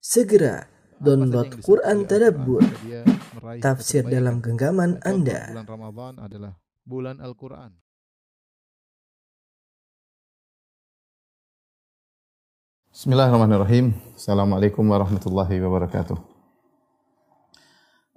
[0.00, 0.64] Segera
[0.96, 2.64] download Quran Tadabbur,
[3.60, 5.52] tafsir dalam genggaman Anda.
[5.52, 6.52] Bulan Ramadan adalah
[6.88, 7.76] bulan Al-Quran.
[12.96, 13.92] Bismillahirrahmanirrahim.
[14.16, 16.16] Assalamualaikum warahmatullahi wabarakatuh.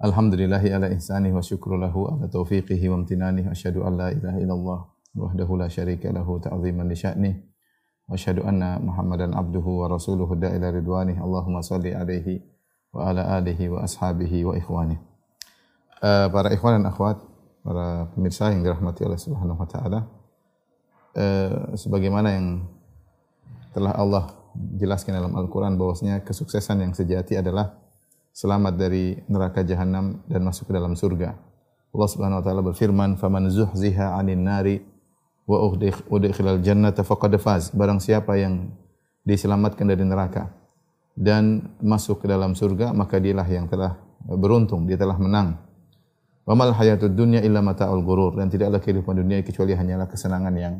[0.00, 3.44] Alhamdulillahi ala ihsani wa syukru lahu ala taufiqihi wa amtinani.
[3.52, 4.80] Asyhadu an la ilaha illallah
[5.20, 7.53] wahdahu la syarika lahu ta'ziman li sya'ni.
[8.04, 11.16] Wa rasuluhu da'ila ridwani.
[11.16, 12.42] Allahumma salli alaihi
[12.92, 14.96] wa ala alihi wa ashabihi wa ikhwani.
[16.04, 17.16] Eh, para ikhwan dan akhwat,
[17.64, 20.00] para pemirsa yang dirahmati oleh Subhanahu wa taala.
[21.78, 22.66] sebagaimana yang
[23.70, 27.78] telah Allah jelaskan dalam Al-Quran bahwasanya kesuksesan yang sejati adalah
[28.34, 31.38] selamat dari neraka jahanam dan masuk ke dalam surga.
[31.94, 34.76] Allah Subhanahu wa taala berfirman, "Faman zuhziha 'anil nari
[35.44, 38.72] wa udkhil- udkhilal jannata faqad faz." Barang siapa yang
[39.24, 40.52] diselamatkan dari neraka
[41.16, 45.60] dan masuk ke dalam surga, maka dialah yang telah beruntung, dia telah menang.
[46.44, 50.74] Wa mal hayatud dunya illa mata'ul ghurur dan tidaklah kehidupan dunia kecuali hanyalah kesenangan yang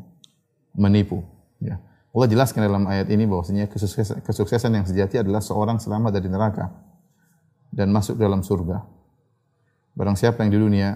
[0.76, 1.24] menipu.
[1.62, 1.80] Ya.
[2.14, 6.70] Allah jelaskan dalam ayat ini bahwasanya kesuksesan, kesuksesan yang sejati adalah seorang selamat dari neraka
[7.74, 8.86] dan masuk dalam surga.
[9.98, 10.88] Barang siapa yang di dunia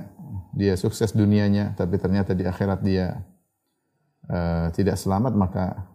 [0.55, 3.19] dia sukses dunianya tapi ternyata di akhirat dia
[4.29, 5.89] eh, tidak selamat maka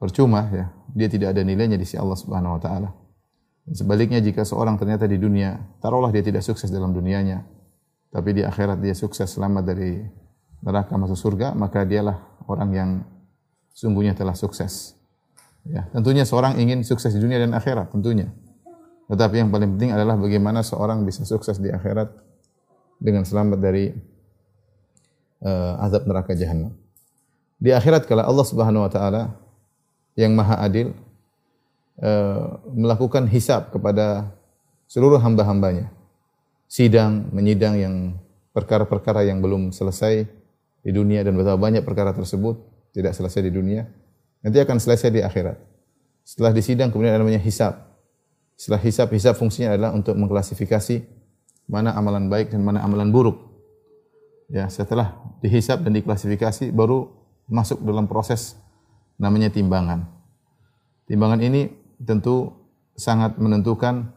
[0.00, 0.66] percuma ya.
[0.92, 2.90] Dia tidak ada nilainya di sisi Allah Subhanahu wa taala.
[3.70, 7.46] Sebaliknya jika seorang ternyata di dunia taruhlah dia tidak sukses dalam dunianya
[8.12, 10.02] tapi di akhirat dia sukses selamat dari
[10.60, 12.18] neraka masuk surga maka dialah
[12.50, 12.90] orang yang
[13.72, 14.94] sungguhnya telah sukses.
[15.62, 18.28] Ya, tentunya seorang ingin sukses di dunia dan akhirat, tentunya.
[19.06, 22.10] Tetapi yang paling penting adalah bagaimana seorang bisa sukses di akhirat
[22.98, 23.94] dengan selamat dari
[25.42, 26.74] eh, azab neraka jahanam.
[27.62, 29.38] Di akhirat kalau Allah Subhanahu wa taala
[30.18, 30.90] yang Maha Adil
[32.02, 34.34] eh, melakukan hisab kepada
[34.90, 35.94] seluruh hamba-hambanya.
[36.66, 37.94] Sidang, menyidang yang
[38.50, 40.26] perkara-perkara yang belum selesai
[40.82, 42.58] di dunia dan betapa banyak perkara tersebut
[42.90, 43.86] tidak selesai di dunia,
[44.42, 45.56] nanti akan selesai di akhirat.
[46.26, 47.78] Setelah disidang kemudian ada namanya hisab.
[48.58, 51.06] Setelah hisab, hisab fungsinya adalah untuk mengklasifikasi
[51.70, 53.38] mana amalan baik dan mana amalan buruk.
[54.50, 57.21] Ya, setelah dihisab dan diklasifikasi baru
[57.52, 58.56] masuk dalam proses
[59.20, 60.08] namanya timbangan.
[61.04, 61.68] Timbangan ini
[62.00, 62.56] tentu
[62.96, 64.08] sangat menentukan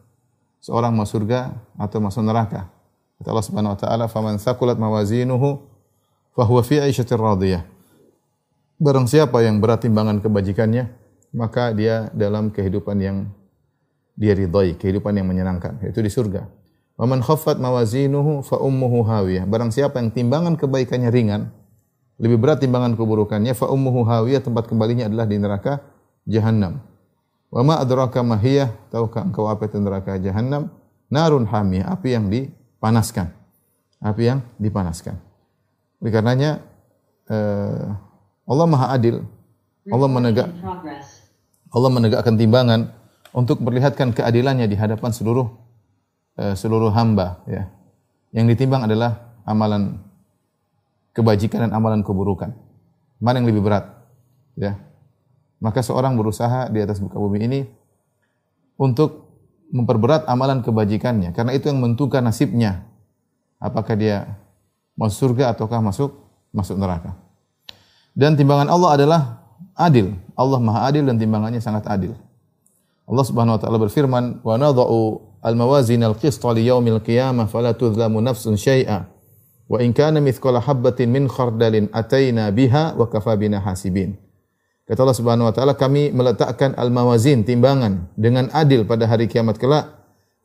[0.64, 2.72] seorang masuk surga atau masuk neraka.
[3.20, 5.60] Kata Allah Subhanahu wa taala, "Faman thaqulat mawazinuhu
[6.32, 7.64] fahuwa fi radiyah."
[8.76, 10.92] Barang siapa yang berat timbangan kebajikannya,
[11.32, 13.18] maka dia dalam kehidupan yang
[14.16, 16.48] dia ridhai, kehidupan yang menyenangkan, yaitu di surga.
[16.96, 19.44] Wa man khaffat mawazinuhu fa ummuhu hawiyah.
[19.48, 21.52] Barang siapa yang timbangan kebaikannya ringan,
[22.16, 25.84] lebih berat timbangan keburukannya, fa ummuhu hawiyah, tempat kembalinya adalah di neraka
[26.24, 26.80] jahanam.
[27.52, 28.72] Wa ma adraka ma hiya?
[28.92, 30.72] Tahukah engkau apa itu neraka jahanam?
[31.12, 33.32] Narun hamiyah, api yang dipanaskan.
[34.00, 35.20] Api yang dipanaskan.
[36.00, 36.64] Oleh karenanya
[37.28, 37.86] eh,
[38.46, 39.24] Allah Maha Adil.
[39.86, 40.50] Allah menegak
[41.70, 42.90] Allah menegakkan timbangan
[43.38, 45.46] untuk memperlihatkan keadilannya di hadapan seluruh
[46.40, 47.70] eh, seluruh hamba ya.
[48.34, 50.02] Yang ditimbang adalah amalan
[51.16, 52.52] kebajikan dan amalan keburukan.
[53.24, 53.88] Mana yang lebih berat?
[54.60, 54.76] Ya.
[55.64, 57.60] Maka seorang berusaha di atas muka bumi ini
[58.76, 59.26] untuk
[59.72, 62.84] memperberat amalan kebajikannya karena itu yang menentukan nasibnya.
[63.58, 64.36] Apakah dia
[65.00, 66.12] masuk surga ataukah masuk
[66.52, 67.16] masuk neraka.
[68.12, 69.22] Dan timbangan Allah adalah
[69.76, 70.16] adil.
[70.36, 72.16] Allah Maha adil dan timbangannya sangat adil.
[73.08, 78.58] Allah Subhanahu wa taala berfirman, "Wa nadha'u al-mawazin al-qist li yaumil qiyamah fala tudhlamu nafsun
[78.58, 79.15] syai'a.
[79.66, 84.18] Wa in kana mithqala habatin min khardalin ataina biha wa kafa bina hasibin."
[84.86, 89.90] Kata Allah Subhanahu wa taala, kami meletakkan al-mawazin timbangan dengan adil pada hari kiamat kelak.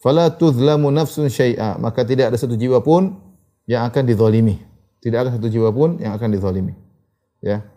[0.01, 3.21] Fala tudhlamu nafsun syai'a, maka tidak ada satu jiwa pun
[3.69, 4.57] yang akan dizalimi.
[5.05, 6.73] Tidak ada satu jiwa pun yang akan dizalimi.
[7.45, 7.69] Ya.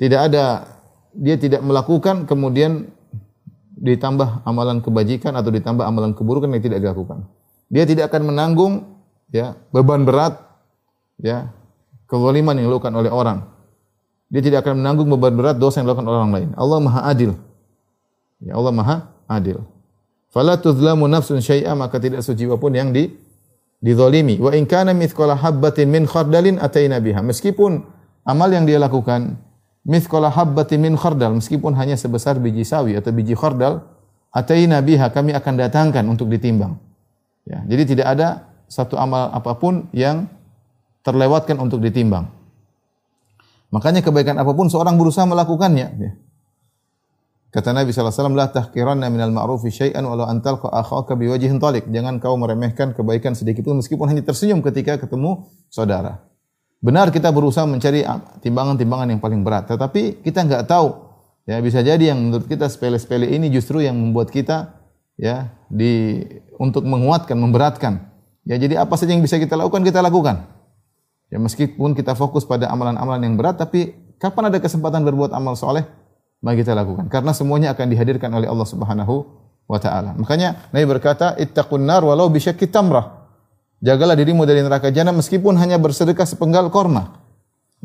[0.00, 0.64] Tidak ada
[1.12, 2.92] dia tidak melakukan kemudian
[3.76, 7.28] ditambah amalan kebajikan atau ditambah amalan keburukan yang tidak dilakukan.
[7.68, 8.72] Dia tidak akan menanggung
[9.28, 10.40] ya beban berat
[11.20, 11.50] ya
[12.10, 13.44] kezaliman yang dilakukan oleh orang.
[14.26, 16.48] Dia tidak akan menanggung beban berat dosa yang dilakukan orang lain.
[16.58, 17.32] Allah Maha Adil.
[18.42, 18.96] Ya Allah Maha
[19.30, 19.62] Adil.
[20.34, 23.14] Fala tuzlamu nafsun syai'a maka tidak sejiwa pun yang di
[23.78, 24.36] dizalimi.
[24.42, 27.22] Wa in kana mithqala habbatin min khardalin ataina biha.
[27.22, 27.86] Meskipun
[28.26, 29.38] amal yang dia lakukan
[29.86, 33.86] mithqala habbatin min khardal meskipun hanya sebesar biji sawi atau biji khardal
[34.34, 36.76] ataina biha kami akan datangkan untuk ditimbang.
[37.46, 38.28] Ya, jadi tidak ada
[38.66, 40.26] satu amal apa pun yang
[41.06, 42.26] terlewatkan untuk ditimbang.
[43.70, 45.86] Makanya kebaikan apa pun seorang berusaha melakukannya.
[46.02, 46.12] Ya.
[47.54, 51.86] Kata Nabi SAW, La tahkiranna minal ma'rufi syai'an walau antal akhaka biwajihin talik.
[51.88, 56.26] Jangan kau meremehkan kebaikan sedikit pun meskipun hanya tersenyum ketika ketemu saudara.
[56.82, 58.04] Benar kita berusaha mencari
[58.44, 61.06] timbangan-timbangan yang paling berat, tetapi kita nggak tahu.
[61.46, 64.82] Ya bisa jadi yang menurut kita sepele-sepele ini justru yang membuat kita
[65.14, 66.26] ya di
[66.58, 68.02] untuk menguatkan, memberatkan.
[68.44, 70.55] Ya jadi apa saja yang bisa kita lakukan kita lakukan.
[71.26, 75.82] Ya meskipun kita fokus pada amalan-amalan yang berat, tapi kapan ada kesempatan berbuat amal soleh,
[76.38, 77.10] mari kita lakukan.
[77.10, 79.14] Karena semuanya akan dihadirkan oleh Allah Subhanahu
[79.66, 80.14] wa taala.
[80.14, 83.26] Makanya Nabi berkata, "Ittaqun nar walau bisyakki tamrah."
[83.82, 87.20] Jagalah dirimu dari neraka jahanam meskipun hanya bersedekah sepenggal korma.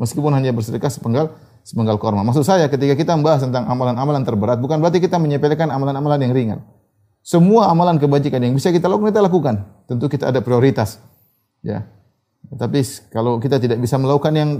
[0.00, 2.24] Meskipun hanya bersedekah sepenggal sepenggal korma.
[2.24, 6.58] Maksud saya ketika kita membahas tentang amalan-amalan terberat bukan berarti kita menyepelekan amalan-amalan yang ringan.
[7.22, 9.54] Semua amalan kebajikan yang bisa kita lakukan kita lakukan.
[9.86, 10.98] Tentu kita ada prioritas.
[11.62, 11.86] Ya.
[12.50, 14.50] Tapi kalau kita tidak bisa melakukan yang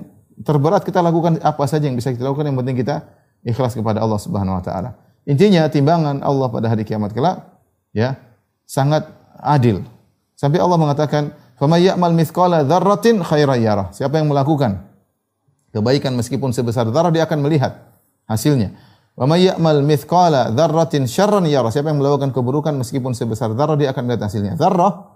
[0.41, 3.05] terberat kita lakukan apa saja yang bisa kita lakukan yang penting kita
[3.45, 4.97] ikhlas kepada Allah Subhanahu wa taala.
[5.29, 7.47] Intinya timbangan Allah pada hari kiamat kelak
[7.95, 8.17] ya
[8.65, 9.07] sangat
[9.39, 9.85] adil.
[10.35, 14.83] Sampai Allah mengatakan, "Faman ya'mal mithqala dzarratin khairan yarah." Siapa yang melakukan
[15.71, 17.79] kebaikan meskipun sebesar zarah dia akan melihat
[18.27, 18.75] hasilnya.
[19.15, 21.69] Wa ya'mal mithqala dzarratin syarran yarah.
[21.69, 24.57] Siapa yang melakukan keburukan meskipun sebesar zarah dia akan melihat hasilnya.
[24.57, 25.12] Zarrah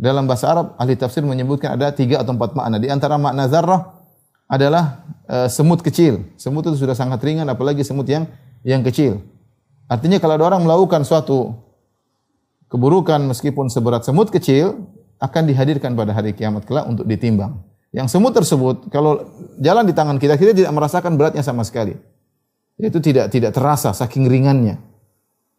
[0.00, 2.76] dalam bahasa Arab ahli tafsir menyebutkan ada tiga atau empat makna.
[2.80, 4.02] Di antara makna zarrah
[4.50, 6.28] adalah uh, semut kecil.
[6.36, 8.28] Semut itu sudah sangat ringan, apalagi semut yang
[8.66, 9.24] yang kecil.
[9.88, 11.52] Artinya kalau ada orang melakukan suatu
[12.72, 14.88] keburukan meskipun seberat semut kecil
[15.20, 17.60] akan dihadirkan pada hari kiamat kelak untuk ditimbang.
[17.92, 19.20] Yang semut tersebut kalau
[19.60, 21.92] jalan di tangan kita kita tidak merasakan beratnya sama sekali.
[22.80, 24.80] Itu tidak tidak terasa saking ringannya.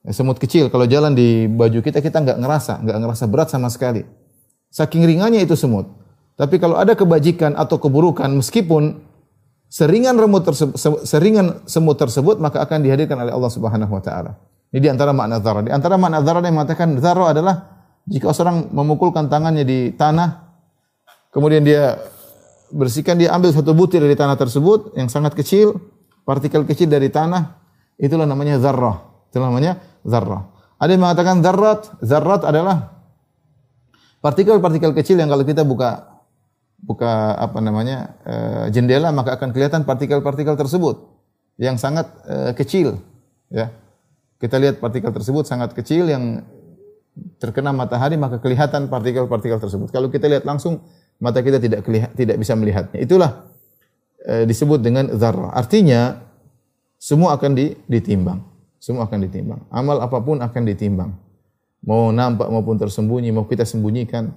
[0.04, 3.70] Ya, semut kecil kalau jalan di baju kita kita nggak ngerasa, nggak ngerasa berat sama
[3.70, 4.04] sekali.
[4.74, 5.86] Saking ringannya itu semut.
[6.34, 9.06] Tapi kalau ada kebajikan atau keburukan meskipun
[9.70, 10.74] seringan remut tersebut,
[11.06, 14.34] seringan semut tersebut maka akan dihadirkan oleh Allah Subhanahu wa taala.
[14.74, 15.62] Ini di antara makna dzarah.
[15.62, 17.56] Di antara makna dzarah yang mengatakan dzarah adalah
[18.10, 20.58] jika seorang memukulkan tangannya di tanah
[21.30, 22.02] kemudian dia
[22.74, 25.78] bersihkan dia ambil satu butir dari tanah tersebut yang sangat kecil,
[26.26, 27.62] partikel kecil dari tanah,
[28.02, 29.06] itulah namanya zarrah.
[29.30, 30.50] Itulah namanya zarrah.
[30.82, 33.03] Ada yang mengatakan zarrat, zarrat adalah
[34.24, 36.24] partikel-partikel kecil yang kalau kita buka
[36.80, 41.04] buka apa namanya uh, jendela maka akan kelihatan partikel-partikel tersebut
[41.60, 43.04] yang sangat uh, kecil
[43.52, 43.68] ya.
[44.40, 46.44] Kita lihat partikel tersebut sangat kecil yang
[47.40, 49.88] terkena matahari maka kelihatan partikel-partikel tersebut.
[49.92, 50.84] Kalau kita lihat langsung
[51.24, 53.00] mata kita tidak tidak bisa melihatnya.
[53.04, 53.48] Itulah
[54.28, 56.24] uh, disebut dengan zarrah artinya
[57.00, 58.40] semua akan di, ditimbang.
[58.80, 59.64] Semua akan ditimbang.
[59.72, 61.23] Amal apa pun akan ditimbang
[61.84, 64.32] mau nampak maupun tersembunyi mau kita sembunyikan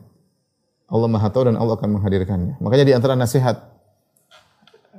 [0.87, 2.62] Allah Maha tahu dan Allah akan menghadirkannya.
[2.62, 3.58] Makanya di antara nasihat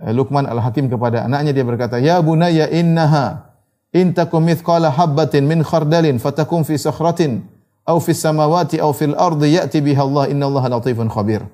[0.03, 3.55] eh, Luqman Al-Hakim kepada anaknya dia berkata, "Ya bunayya innaha
[3.95, 7.47] in takum mithqala habatin min khardalin fatakum fi sakhratin
[7.87, 11.47] aw fi samawati aw fil ardi ya'ti biha Allah innallaha latifun khabir."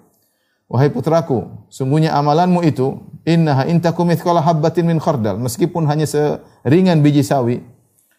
[0.65, 2.97] Wahai putraku, sungguhnya amalanmu itu
[3.29, 7.61] innaha in takum mithqala habatin min khardal, meskipun hanya seringan biji sawi,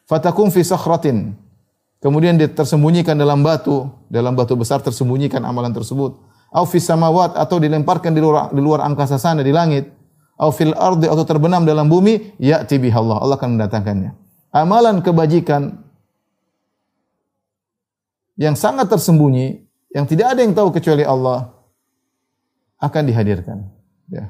[0.06, 1.35] fatakum fi sakhratin,
[2.05, 6.21] Kemudian dia tersembunyikan dalam batu, dalam batu besar tersembunyikan amalan tersebut.
[6.53, 9.89] Au fis samawat atau dilemparkan di luar, di luar angkasa sana di langit.
[10.37, 13.25] Au fil ardi atau terbenam dalam bumi, ya'ti biha Allah.
[13.25, 14.11] Allah akan mendatangkannya.
[14.53, 15.81] Amalan kebajikan
[18.37, 19.65] yang sangat tersembunyi,
[19.96, 21.56] yang tidak ada yang tahu kecuali Allah,
[22.84, 23.65] akan dihadirkan.
[24.13, 24.29] Ya.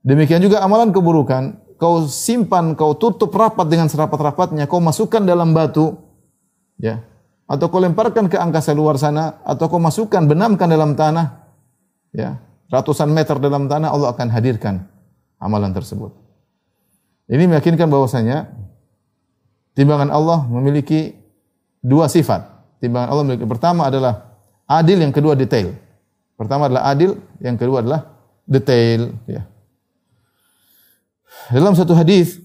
[0.00, 6.11] Demikian juga amalan keburukan, kau simpan, kau tutup rapat dengan serapat-rapatnya, kau masukkan dalam batu,
[6.82, 7.06] ya.
[7.46, 11.46] Atau kau lemparkan ke angkasa luar sana atau kau masukkan benamkan dalam tanah
[12.10, 12.42] ya.
[12.72, 14.88] Ratusan meter dalam tanah Allah akan hadirkan
[15.38, 16.10] amalan tersebut.
[17.28, 18.48] Ini meyakinkan bahwasanya
[19.76, 21.14] timbangan Allah memiliki
[21.84, 22.48] dua sifat.
[22.80, 25.76] Timbangan Allah memiliki pertama adalah adil yang kedua detail.
[26.34, 28.08] Pertama adalah adil yang kedua adalah
[28.48, 29.44] detail ya.
[31.52, 32.40] Dalam satu hadis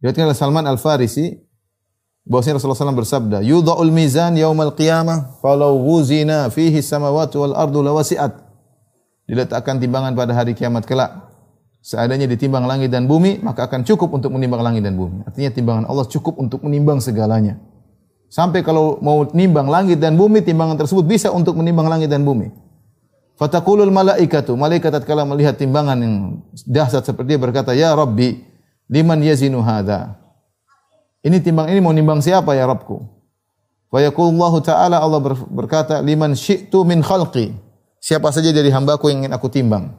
[0.00, 1.36] diriwayatkan oleh Salman Al Farisi
[2.30, 8.30] Bahwasanya Rasulullah SAW bersabda, "Yudha'ul mizan yaumal qiyamah, falau wuzina fihi samawati wal ardu lawasi'at."
[9.26, 11.26] Diletakkan timbangan pada hari kiamat kelak.
[11.82, 15.26] Seadanya ditimbang langit dan bumi, maka akan cukup untuk menimbang langit dan bumi.
[15.26, 17.58] Artinya timbangan Allah cukup untuk menimbang segalanya.
[18.30, 22.54] Sampai kalau mau nimbang langit dan bumi, timbangan tersebut bisa untuk menimbang langit dan bumi.
[23.42, 26.14] Fataqulul malaikatu, malaikat tatkala melihat timbangan yang
[26.62, 28.38] dahsyat seperti dia berkata, "Ya Rabbi,
[28.86, 30.14] liman yazinu hadza?"
[31.20, 33.20] Ini timbang ini mau nimbang siapa ya Rabbku?
[33.90, 37.52] Wa yaqulullahu ta'ala Allah berkata liman syi'tu min khalqi.
[38.00, 39.92] Siapa saja dari hambaku yang ingin aku timbang.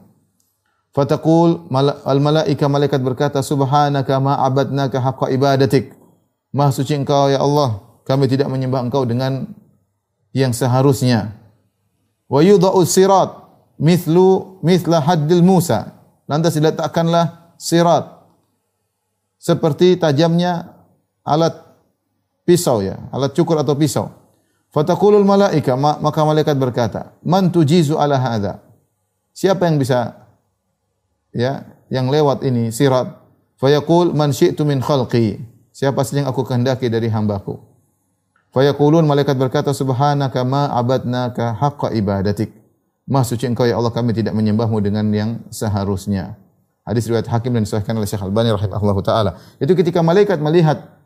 [0.90, 5.94] Fataqul mala- al malaika malaikat berkata subhanaka ma abadnaka haqqa ibadatik.
[6.52, 9.48] Maha suci engkau ya Allah, kami tidak menyembah engkau dengan
[10.34, 11.32] yang seharusnya.
[12.28, 13.30] Wa yudha'u sirat
[13.78, 15.96] mithlu mithla haddil Musa.
[16.26, 18.08] Lantas diletakkanlah sirat
[19.38, 20.81] seperti tajamnya
[21.22, 21.54] alat
[22.46, 24.10] pisau ya, alat cukur atau pisau.
[24.72, 28.58] Fataqulul malaika ma- maka malaikat berkata, "Man tujizu ala hadza?"
[29.32, 30.28] Siapa yang bisa
[31.32, 33.20] ya yang lewat ini sirat?
[33.60, 35.38] Fayaqul man syi'tu min khalqi.
[35.72, 37.56] Siapa saja yang aku kehendaki dari hambaku.
[38.52, 42.52] Fayaqulun malaikat berkata subhanaka ma abadnaka haqqa ibadatik.
[43.08, 46.36] Maha suci engkau ya Allah kami tidak menyembahmu dengan yang seharusnya.
[46.82, 49.38] Hadis riwayat Hakim dan disahihkan oleh Syekh Albani rahimahullahu taala.
[49.62, 51.01] Itu ketika malaikat melihat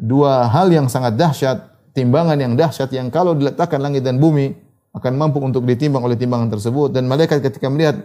[0.00, 4.56] dua hal yang sangat dahsyat timbangan yang dahsyat yang kalau diletakkan langit dan bumi
[4.96, 6.90] akan mampu untuk ditimbang oleh timbangan tersebut.
[6.90, 8.00] Dan malaikat ketika melihat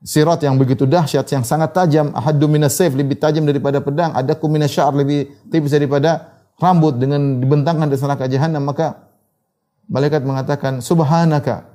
[0.00, 4.94] sirat yang begitu dahsyat yang sangat tajam ahaddu minas lebih tajam daripada pedang adaku minasya'r
[4.94, 9.10] lebih tipis daripada rambut dengan dibentangkan di neraka jahanam maka
[9.90, 11.66] malaikat mengatakan subhanaka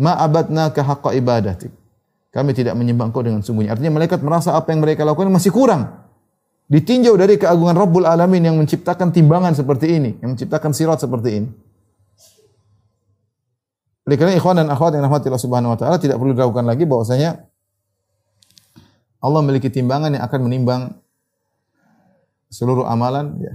[0.00, 1.70] ma abadnaka haqqa ibadatik.
[2.32, 3.76] Kami tidak menyembah engkau dengan sungguhnya.
[3.76, 6.01] Artinya malaikat merasa apa yang mereka lakukan masih kurang
[6.72, 11.48] ditinjau dari keagungan Rabbul Alamin yang menciptakan timbangan seperti ini yang menciptakan sirat seperti ini
[14.08, 16.88] oleh karena ikhwan dan akhwat yang rahmati Allah Subhanahu wa taala tidak perlu diragukan lagi
[16.88, 17.44] bahwasanya
[19.22, 20.82] Allah memiliki timbangan yang akan menimbang
[22.50, 23.54] seluruh amalan ya.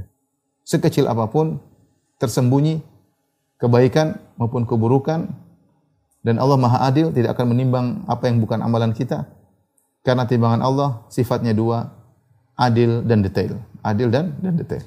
[0.68, 1.60] Sekecil apa pun
[2.20, 2.80] tersembunyi
[3.60, 5.32] kebaikan maupun keburukan
[6.24, 9.28] dan Allah Maha Adil tidak akan menimbang apa yang bukan amalan kita.
[10.04, 11.92] Karena timbangan Allah sifatnya dua,
[12.58, 13.62] adil dan detail.
[13.86, 14.84] Adil dan dan detail.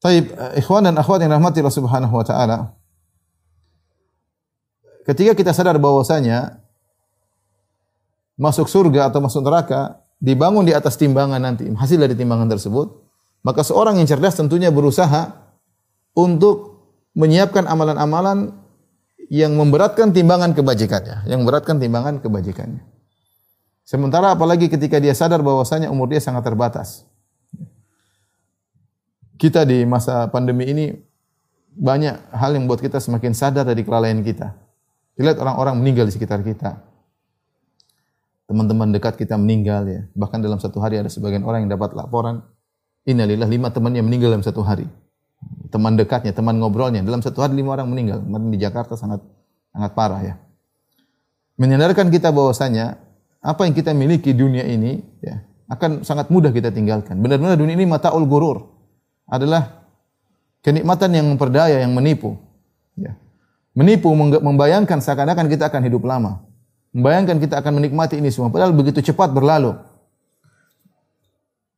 [0.00, 2.58] Taib, eh, ikhwan dan akhwat yang rahmati Allah Subhanahu wa taala.
[5.04, 6.60] Ketika kita sadar bahwasanya
[8.40, 12.88] masuk surga atau masuk neraka dibangun di atas timbangan nanti, hasil dari timbangan tersebut,
[13.44, 15.32] maka seorang yang cerdas tentunya berusaha
[16.16, 16.80] untuk
[17.16, 18.56] menyiapkan amalan-amalan
[19.32, 22.82] yang memberatkan timbangan kebajikannya, yang memberatkan timbangan kebajikannya.
[23.90, 27.02] Sementara apalagi ketika dia sadar bahwasanya umur dia sangat terbatas.
[29.34, 30.94] Kita di masa pandemi ini
[31.74, 34.54] banyak hal yang membuat kita semakin sadar dari kelalaian kita.
[35.18, 36.86] Lihat orang-orang meninggal di sekitar kita
[38.50, 40.00] teman-teman dekat kita meninggal ya.
[40.10, 42.42] Bahkan dalam satu hari ada sebagian orang yang dapat laporan,
[43.06, 44.90] innalillah lima temannya meninggal dalam satu hari.
[45.70, 48.18] Teman dekatnya, teman ngobrolnya, dalam satu hari lima orang meninggal.
[48.22, 49.22] Kemarin di Jakarta sangat
[49.70, 50.34] sangat parah ya.
[51.62, 52.98] Menyadarkan kita bahwasanya
[53.40, 57.16] apa yang kita miliki dunia ini ya akan sangat mudah kita tinggalkan.
[57.22, 58.68] Benar-benar dunia ini mataul gurur
[59.30, 59.86] adalah
[60.66, 62.36] kenikmatan yang memperdaya, yang menipu.
[62.98, 63.16] Ya.
[63.72, 66.42] Menipu membayangkan seakan-akan kita akan hidup lama.
[66.90, 69.78] Membayangkan kita akan menikmati ini semua, padahal begitu cepat berlalu.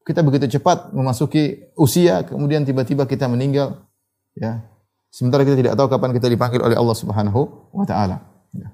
[0.02, 3.86] Kita begitu cepat memasuki usia, kemudian tiba-tiba kita meninggal.
[4.34, 4.66] Ya.
[5.12, 8.24] Sementara kita tidak tahu kapan kita dipanggil oleh Allah Subhanahu wa taala.
[8.56, 8.72] Ya.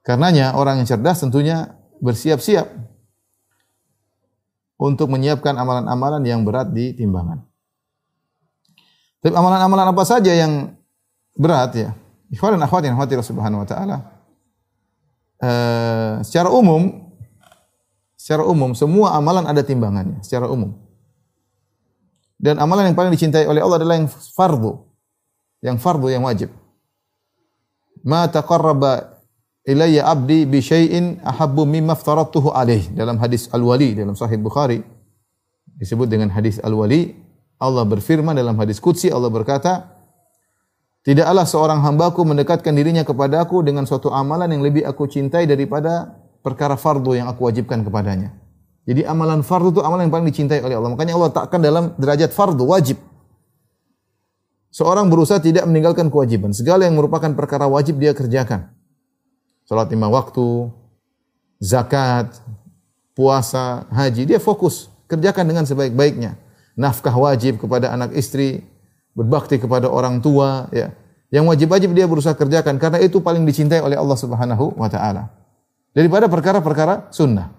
[0.00, 2.66] Karenanya orang yang cerdas tentunya bersiap-siap
[4.80, 7.44] untuk menyiapkan amalan-amalan yang berat di timbangan.
[9.20, 10.72] Tapi amalan-amalan apa saja yang
[11.36, 11.90] berat ya?
[12.32, 13.96] Ikhwan dan akhwat yang rahmati Subhanahu wa taala.
[15.40, 17.12] Uh, secara umum
[18.16, 20.72] secara umum semua amalan ada timbangannya secara umum.
[22.40, 24.80] Dan amalan yang paling dicintai oleh Allah adalah yang fardu.
[25.60, 26.48] Yang fardu yang wajib.
[28.00, 29.19] Ma taqarraba
[29.66, 34.80] ilayya abdi bi syai'in ahabbu mimma aftaratuhu alaih dalam hadis Al-Wali dalam Sahih Bukhari
[35.76, 37.12] disebut dengan hadis Al-Wali
[37.60, 40.00] Allah berfirman dalam hadis qudsi Allah berkata
[41.00, 46.12] Tidaklah seorang hambaku mendekatkan dirinya kepadaku dengan suatu amalan yang lebih aku cintai daripada
[46.44, 48.36] perkara fardu yang aku wajibkan kepadanya.
[48.84, 50.92] Jadi amalan fardu itu amalan yang paling dicintai oleh Allah.
[50.92, 53.00] Makanya Allah takkan dalam derajat fardu wajib.
[54.70, 56.52] Seorang berusaha tidak meninggalkan kewajiban.
[56.52, 58.68] Segala yang merupakan perkara wajib dia kerjakan.
[59.70, 60.66] Salat lima waktu,
[61.62, 62.42] zakat,
[63.14, 66.34] puasa, haji, dia fokus kerjakan dengan sebaik-baiknya.
[66.74, 68.66] Nafkah wajib kepada anak istri,
[69.14, 70.90] berbakti kepada orang tua, ya.
[71.30, 75.30] Yang wajib-wajib dia berusaha kerjakan karena itu paling dicintai oleh Allah Subhanahu wa taala.
[75.94, 77.54] Daripada perkara-perkara sunnah.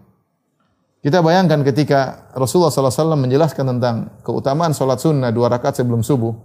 [1.00, 6.36] Kita bayangkan ketika Rasulullah SAW menjelaskan tentang keutamaan sholat sunnah dua rakaat sebelum subuh.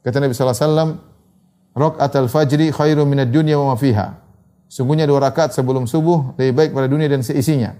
[0.00, 0.96] Kata Nabi SAW,
[1.76, 4.21] Rakaat al-fajri khairu minad dunya wa ma fiha.
[4.72, 7.76] Sungguhnya dua rakaat sebelum subuh lebih baik pada dunia dan seisinya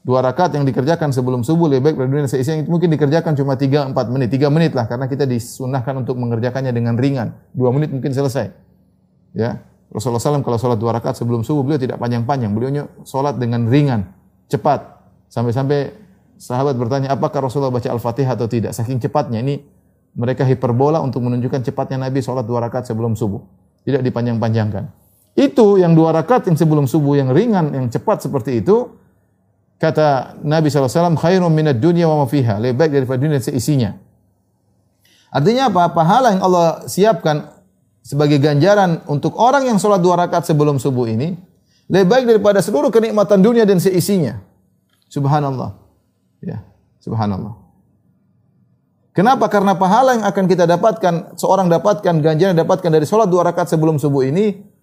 [0.00, 3.56] dua rakaat yang dikerjakan sebelum subuh lebih baik pada dunia seisinya itu mungkin dikerjakan cuma
[3.56, 4.28] 3 4 menit.
[4.32, 7.36] 3 menit lah karena kita disunahkan untuk mengerjakannya dengan ringan.
[7.52, 8.52] 2 menit mungkin selesai.
[9.36, 9.60] Ya.
[9.92, 12.50] Rasulullah SAW kalau sholat dua rakaat sebelum subuh beliau tidak panjang-panjang.
[12.50, 14.10] Beliau sholat dengan ringan,
[14.50, 14.82] cepat.
[15.30, 15.94] Sampai-sampai
[16.34, 18.74] sahabat bertanya, apakah Rasulullah baca Al-Fatihah atau tidak?
[18.74, 19.62] Saking cepatnya ini
[20.18, 23.38] mereka hiperbola untuk menunjukkan cepatnya Nabi sholat dua rakaat sebelum subuh.
[23.86, 25.03] Tidak dipanjang-panjangkan.
[25.34, 28.94] Itu yang dua rakaat yang sebelum subuh yang ringan, yang cepat seperti itu,
[29.82, 32.62] kata Nabi SAW, khairum minad dunya wa mafiha.
[32.62, 33.98] Lebih baik daripada dunia seisinya.
[35.34, 35.90] Artinya apa?
[35.90, 37.50] Pahala yang Allah siapkan
[37.98, 41.34] sebagai ganjaran untuk orang yang sholat dua rakaat sebelum subuh ini,
[41.90, 44.38] lebih baik daripada seluruh kenikmatan dunia dan seisinya.
[45.10, 45.74] Subhanallah.
[46.38, 46.62] Ya,
[47.02, 47.58] subhanallah.
[49.14, 49.46] Kenapa?
[49.46, 53.98] Karena pahala yang akan kita dapatkan, seorang dapatkan, ganjaran dapatkan dari sholat dua rakaat sebelum
[53.98, 54.73] subuh ini,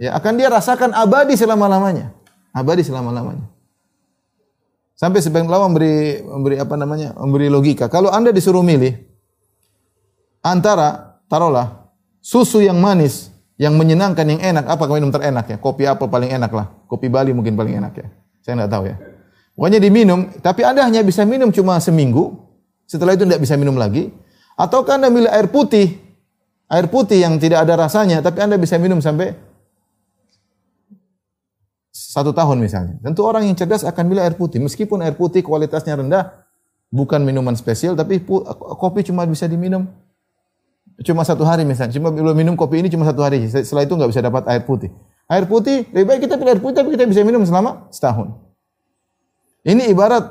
[0.00, 2.16] ya akan dia rasakan abadi selama-lamanya.
[2.56, 3.44] Abadi selama-lamanya.
[4.96, 7.12] Sampai sebagian ulama memberi memberi apa namanya?
[7.20, 7.92] memberi logika.
[7.92, 8.96] Kalau Anda disuruh milih
[10.40, 15.56] antara taruhlah susu yang manis, yang menyenangkan, yang enak, apa minum terenak ya?
[15.60, 16.66] Kopi apa paling enak lah?
[16.88, 18.08] Kopi Bali mungkin paling enak ya.
[18.40, 18.96] Saya nggak tahu ya.
[19.56, 22.32] Pokoknya diminum, tapi Anda hanya bisa minum cuma seminggu,
[22.88, 24.08] setelah itu tidak bisa minum lagi.
[24.56, 26.00] Atau Anda milih air putih,
[26.68, 29.36] air putih yang tidak ada rasanya, tapi Anda bisa minum sampai
[32.10, 32.98] satu tahun misalnya.
[32.98, 34.58] Tentu orang yang cerdas akan milih air putih.
[34.58, 36.42] Meskipun air putih kualitasnya rendah,
[36.90, 38.18] bukan minuman spesial, tapi
[38.82, 39.86] kopi cuma bisa diminum
[41.06, 41.94] cuma satu hari misalnya.
[41.94, 43.46] Cuma belum minum kopi ini cuma satu hari.
[43.46, 44.90] Setelah itu nggak bisa dapat air putih.
[45.30, 48.34] Air putih, lebih baik kita pilih air putih, tapi kita bisa minum selama setahun.
[49.62, 50.26] Ini ibarat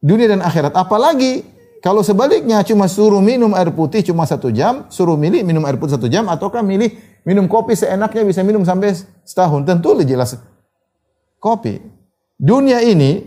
[0.00, 0.72] dunia dan akhirat.
[0.72, 1.44] Apalagi
[1.84, 6.00] kalau sebaliknya cuma suruh minum air putih cuma satu jam, suruh milih minum air putih
[6.00, 6.96] satu jam, ataukah milih
[7.28, 8.96] minum kopi seenaknya bisa minum sampai
[9.28, 9.68] setahun.
[9.68, 10.40] Tentu jelas
[11.38, 11.78] kopi.
[12.38, 13.26] Dunia ini,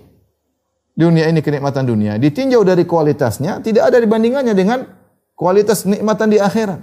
[0.96, 4.88] dunia ini kenikmatan dunia, ditinjau dari kualitasnya, tidak ada dibandingannya dengan
[5.36, 6.80] kualitas nikmatan di akhirat.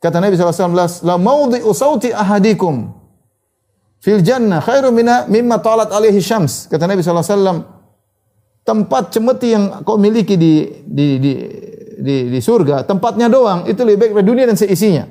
[0.00, 2.88] Kata Nabi SAW, La maudhi'u sauti ahadikum
[4.00, 6.72] fil jannah khairu mina mimma talat alaihi syams.
[6.72, 7.60] Kata Nabi SAW,
[8.64, 11.32] tempat cemeti yang kau miliki di, di, di,
[12.00, 15.04] di, di surga, tempatnya doang, itu lebih baik dari dunia dan seisinya.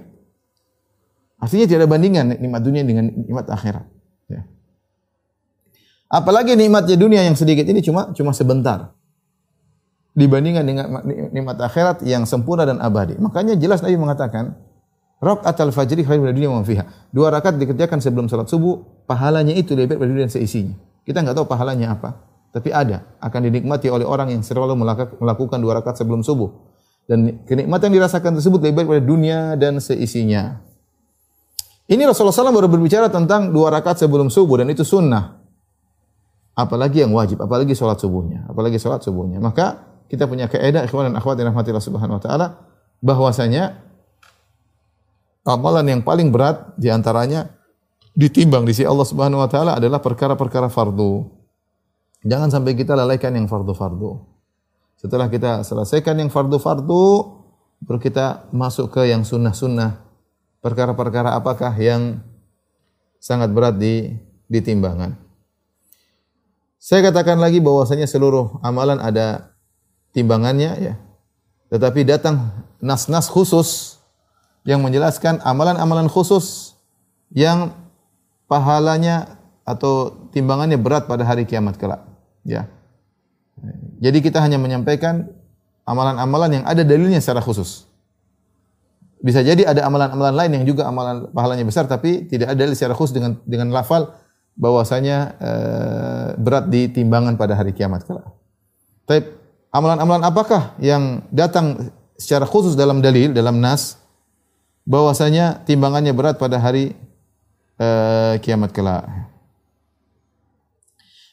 [1.39, 3.98] Artinya tidak ada bandingan nikmat dunia dengan nikmat akhirat.
[6.09, 8.97] Apalagi nikmatnya dunia yang sedikit ini cuma cuma sebentar
[10.17, 10.85] dibandingkan dengan
[11.31, 13.15] nikmat akhirat yang sempurna dan abadi.
[13.21, 14.57] Makanya jelas Nabi mengatakan,
[15.19, 17.11] Rakaat al-fajri khairun dunia wa fiha.
[17.11, 20.79] Dua rakaat dikerjakan sebelum salat subuh, pahalanya itu lebih baik dari dunia seisinya.
[21.03, 22.15] Kita enggak tahu pahalanya apa,
[22.55, 24.79] tapi ada akan dinikmati oleh orang yang selalu
[25.19, 26.71] melakukan dua rakaat sebelum subuh.
[27.03, 30.55] Dan kenikmatan yang dirasakan tersebut lebih baik dari dunia dan seisinya.
[31.89, 35.38] Ini Rasulullah SAW baru berbicara tentang dua rakaat sebelum subuh dan itu sunnah.
[36.59, 39.39] Apalagi yang wajib, apalagi sholat subuhnya, apalagi sholat subuhnya.
[39.39, 39.79] Maka
[40.11, 42.47] kita punya kaidah ikhwan dan akhwat yang Subhanahu wa taala
[42.99, 43.79] bahwasanya
[45.47, 47.47] amalan yang paling berat di antaranya
[48.17, 51.29] ditimbang di sisi Allah Subhanahu wa taala adalah perkara-perkara fardu.
[52.27, 54.19] Jangan sampai kita lalaikan yang fardu-fardu.
[54.99, 57.05] Setelah kita selesaikan yang fardu-fardu,
[57.87, 60.03] baru kita masuk ke yang sunnah-sunnah.
[60.59, 62.19] Perkara-perkara apakah yang
[63.23, 64.11] sangat berat di
[64.51, 65.28] ditimbangan.
[66.79, 69.51] Saya katakan lagi bahwasanya seluruh amalan ada
[70.15, 70.93] timbangannya ya.
[71.67, 73.99] Tetapi datang nas-nas khusus
[74.63, 76.73] yang menjelaskan amalan-amalan khusus
[77.35, 77.75] yang
[78.47, 79.37] pahalanya
[79.67, 82.01] atau timbangannya berat pada hari kiamat kelak.
[82.47, 82.71] Ya.
[83.99, 85.29] Jadi kita hanya menyampaikan
[85.83, 87.85] amalan-amalan yang ada dalilnya secara khusus.
[89.19, 92.95] Bisa jadi ada amalan-amalan lain yang juga amalan pahalanya besar tapi tidak ada dalil secara
[92.95, 94.15] khusus dengan dengan lafal
[94.59, 95.51] bahwasanya e,
[96.35, 98.27] berat di timbangan pada hari kiamat kelak.
[99.07, 99.23] Tapi
[99.71, 103.95] amalan-amalan apakah yang datang secara khusus dalam dalil dalam nas
[104.83, 106.97] bahwasanya timbangannya berat pada hari
[107.79, 109.07] uh, kiamat kelak.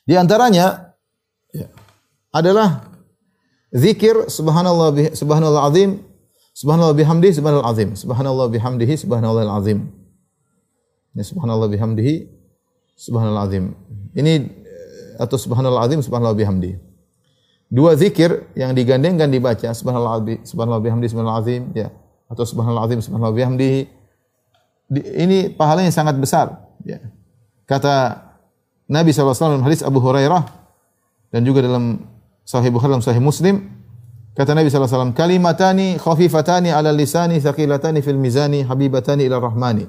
[0.06, 0.94] Di antaranya
[1.50, 1.66] ya,
[2.30, 2.86] adalah
[3.74, 6.04] zikir subhanallah subhanallah azim
[6.54, 9.90] subhanallah bihamdihi subhanallah azim subhanallah bihamdihi subhanallah azim
[11.16, 12.28] ya, subhanallah bihamdihi
[12.96, 13.76] subhanallah azim
[14.16, 16.86] ini eh, atau subhanallah azim subhanallah bihamdihi
[17.70, 21.90] dua zikir yang digandengkan dibaca subhanallah subhanallah bihamdihi subhanallah azim ya.
[22.26, 23.80] Atau subhanallah azim subhanallah bihamdihi
[25.14, 26.98] ini pahalanya sangat besar ya.
[27.66, 28.22] kata
[28.86, 30.46] Nabi SAW dalam hadis Abu Hurairah
[31.34, 32.06] dan juga dalam
[32.46, 33.66] Sahih Bukhari dan Sahih Muslim
[34.38, 39.86] kata Nabi SAW kalimatani khafifatani ala lisani thaqilatani fil mizani habibatani ila rahmani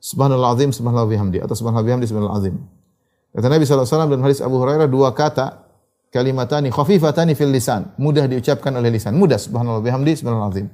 [0.00, 2.56] subhanallah azim subhanallah bihamdi atau subhanallah bihamdi subhanallah azim
[3.36, 5.68] kata Nabi SAW dalam hadis Abu Hurairah dua kata
[6.10, 10.68] kalimatani khafifatani fil lisan mudah diucapkan oleh lisan mudah subhanallah bihamdi subhanallah azim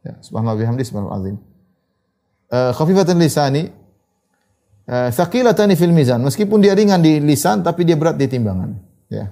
[0.00, 1.36] Ya, subhanallah bihamdi subhanallah azim.
[2.50, 3.70] Uh, khafifatan lisani
[4.90, 6.24] eh, Thaqilatani fil mizan.
[6.24, 8.74] Meskipun dia ringan di lisan tapi dia berat di timbangan.
[9.12, 9.30] Ya.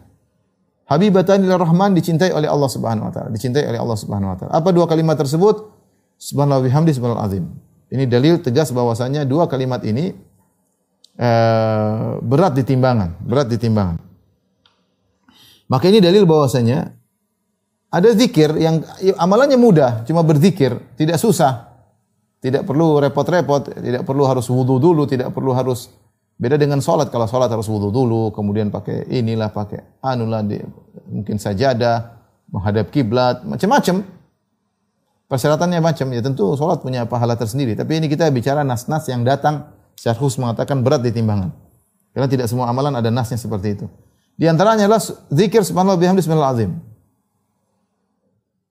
[0.89, 4.53] Habibatani rahman dicintai oleh Allah Subhanahu wa taala, dicintai oleh Allah Subhanahu wa taala.
[4.57, 5.69] Apa dua kalimat tersebut?
[6.17, 7.45] Subhanallah bihamdi subhanallah azim.
[7.89, 10.13] Ini dalil tegas bahwasanya dua kalimat ini
[11.17, 13.97] uh, berat di timbangan, berat di timbangan.
[15.69, 16.93] Maka ini dalil bahwasanya
[17.89, 18.85] ada zikir yang
[19.17, 21.69] amalannya mudah, cuma berzikir, tidak susah.
[22.39, 25.91] Tidak perlu repot-repot, tidak perlu harus wudu dulu, tidak perlu harus
[26.39, 30.47] Beda dengan sholat, kalau sholat harus wudhu dulu, kemudian pakai inilah, pakai anulah,
[31.11, 32.15] mungkin sajadah,
[32.55, 34.07] menghadap kiblat, macam-macam.
[35.29, 37.77] Persyaratannya macam, ya tentu sholat punya pahala tersendiri.
[37.77, 41.53] Tapi ini kita bicara nas-nas yang datang secara khusus mengatakan berat di timbangan.
[42.17, 43.87] Karena tidak semua amalan ada nasnya seperti itu.
[44.41, 46.81] Di antaranya adalah zikir subhanallah bihamdi subhanallah azim.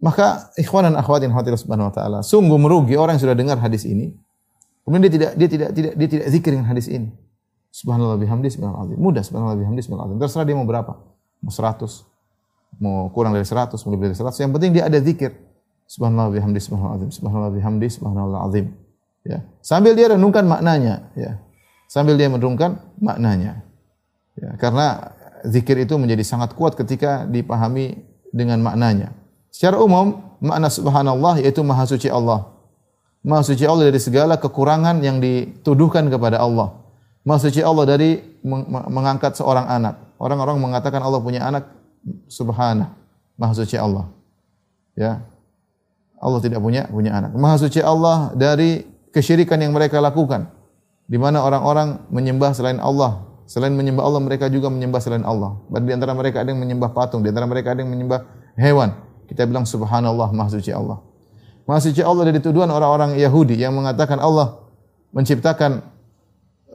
[0.02, 3.58] Maka ikhwan dan akhwat yang khawatir subhanahu wa ta'ala, sungguh merugi orang yang sudah dengar
[3.62, 4.14] hadis ini.
[4.86, 7.10] Kemudian dia tidak dia tidak tidak dia tidak zikir dengan hadis ini.
[7.70, 8.98] Subhanallah bihamdi subhanallah azim.
[8.98, 10.18] Mudah subhanallah bihamdi subhanallah azim.
[10.22, 10.94] Terserah dia mau berapa.
[11.38, 11.86] Mau 100,
[12.82, 14.42] mau kurang dari 100, mau lebih dari 100.
[14.42, 15.32] Yang penting dia ada zikir.
[15.88, 17.10] Subhanallah bihamdi subhanallah azim.
[17.16, 18.66] Subhanallah bihamdi subhanallah azim.
[19.24, 19.44] Ya.
[19.64, 21.40] Sambil dia renungkan maknanya, ya.
[21.88, 23.64] Sambil dia merenungkan maknanya.
[24.36, 25.16] Ya, karena
[25.48, 28.04] zikir itu menjadi sangat kuat ketika dipahami
[28.36, 29.16] dengan maknanya.
[29.50, 32.52] Secara umum, makna subhanallah yaitu maha suci Allah.
[33.24, 36.76] Maha suci Allah dari segala kekurangan yang dituduhkan kepada Allah.
[37.24, 38.20] Maha suci Allah dari
[38.68, 40.16] mengangkat seorang anak.
[40.20, 41.68] Orang-orang mengatakan Allah punya anak,
[42.28, 42.96] subhana.
[43.40, 44.08] Maha suci Allah.
[44.94, 45.24] Ya.
[46.18, 47.38] Allah tidak punya punya anak.
[47.38, 50.50] Maha suci Allah dari kesyirikan yang mereka lakukan.
[51.08, 53.24] Di mana orang-orang menyembah selain Allah.
[53.48, 55.56] Selain menyembah Allah, mereka juga menyembah selain Allah.
[55.72, 58.28] Di antara mereka ada yang menyembah patung, di antara mereka ada yang menyembah
[58.60, 58.92] hewan.
[59.32, 61.00] Kita bilang subhanallah, maha suci Allah.
[61.64, 64.68] Maha suci Allah dari tuduhan orang-orang Yahudi yang mengatakan Allah
[65.16, 65.80] menciptakan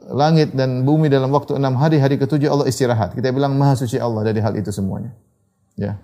[0.09, 3.13] langit dan bumi dalam waktu enam hari, hari ketujuh Allah istirahat.
[3.13, 5.13] Kita bilang maha suci Allah dari hal itu semuanya.
[5.77, 6.01] Ya.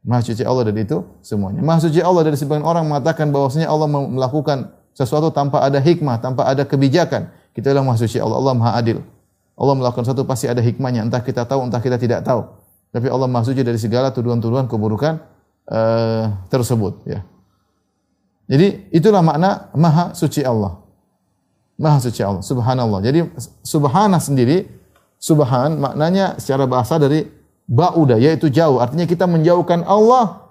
[0.00, 1.60] Maha suci Allah dari itu semuanya.
[1.60, 6.48] Maha suci Allah dari sebagian orang mengatakan bahwasanya Allah melakukan sesuatu tanpa ada hikmah, tanpa
[6.48, 7.28] ada kebijakan.
[7.52, 9.04] Kita bilang maha suci Allah, Allah maha adil.
[9.60, 12.48] Allah melakukan sesuatu pasti ada hikmahnya, entah kita tahu, entah kita tidak tahu.
[12.90, 15.20] Tapi Allah maha suci dari segala tuduhan-tuduhan keburukan
[15.68, 17.04] uh, tersebut.
[17.04, 17.20] Ya.
[18.50, 20.80] Jadi itulah makna maha suci Allah.
[21.76, 22.40] Maha suci Allah.
[22.40, 23.00] Subhanallah.
[23.04, 23.28] Jadi
[23.60, 24.64] subhana sendiri,
[25.20, 27.24] subhan maknanya secara bahasa dari
[27.70, 28.82] ba'uda, yaitu jauh.
[28.82, 30.50] Artinya kita menjauhkan Allah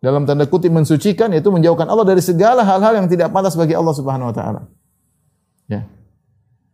[0.00, 3.92] dalam tanda kutip mensucikan yaitu menjauhkan Allah dari segala hal-hal yang tidak pantas bagi Allah
[3.92, 4.60] Subhanahu wa taala.
[5.68, 5.84] Ya.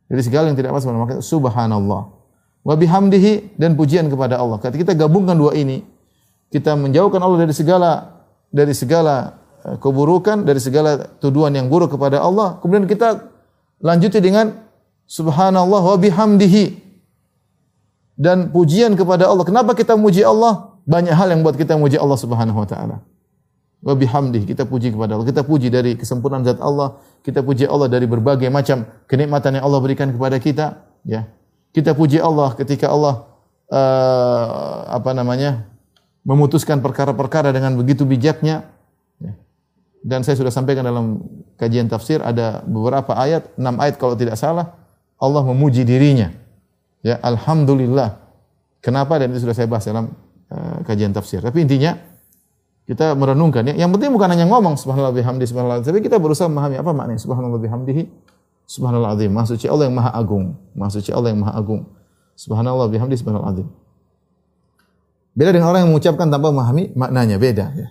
[0.06, 2.14] Dari segala yang tidak pantas maka subhanallah.
[2.62, 4.62] Wa bihamdihi dan pujian kepada Allah.
[4.62, 5.82] Ketika kita gabungkan dua ini,
[6.54, 8.22] kita menjauhkan Allah dari segala
[8.54, 12.60] dari segala Eh, keburukan dari segala tuduhan yang buruk kepada Allah.
[12.60, 13.32] Kemudian kita
[13.80, 14.52] lanjuti dengan
[15.08, 16.83] subhanallah wa bihamdihi
[18.14, 19.44] dan pujian kepada Allah.
[19.46, 20.74] Kenapa kita muji Allah?
[20.84, 22.96] Banyak hal yang buat kita muji Allah Subhanahu wa taala.
[23.84, 25.26] Wa bihamdihi kita puji kepada Allah.
[25.28, 29.80] Kita puji dari kesempurnaan zat Allah, kita puji Allah dari berbagai macam kenikmatan yang Allah
[29.80, 31.28] berikan kepada kita, ya.
[31.74, 33.26] Kita puji Allah ketika Allah
[33.72, 35.70] uh, apa namanya?
[36.24, 38.64] memutuskan perkara-perkara dengan begitu bijaknya
[40.04, 41.24] dan saya sudah sampaikan dalam
[41.56, 44.76] kajian tafsir ada beberapa ayat, enam ayat kalau tidak salah,
[45.16, 46.28] Allah memuji dirinya.
[47.04, 48.16] Ya, alhamdulillah.
[48.80, 49.20] Kenapa?
[49.20, 50.16] Dan itu sudah saya bahas dalam
[50.48, 51.44] uh, kajian tafsir.
[51.44, 52.00] Tapi intinya
[52.88, 53.76] kita merenungkan ya.
[53.76, 57.60] Yang penting bukan hanya ngomong subhanallah bihamdi subhanallah, tapi kita berusaha memahami apa maknanya subhanallah
[57.60, 58.02] bihamdihi
[58.64, 59.30] subhanallah azim.
[59.30, 60.56] Maha suci Allah yang maha agung.
[60.72, 61.84] Maha suci Allah yang maha agung.
[62.40, 63.68] Subhanallah bihamdi subhanallah azim.
[65.36, 67.88] Beda dengan orang yang mengucapkan tanpa memahami maknanya, beda ya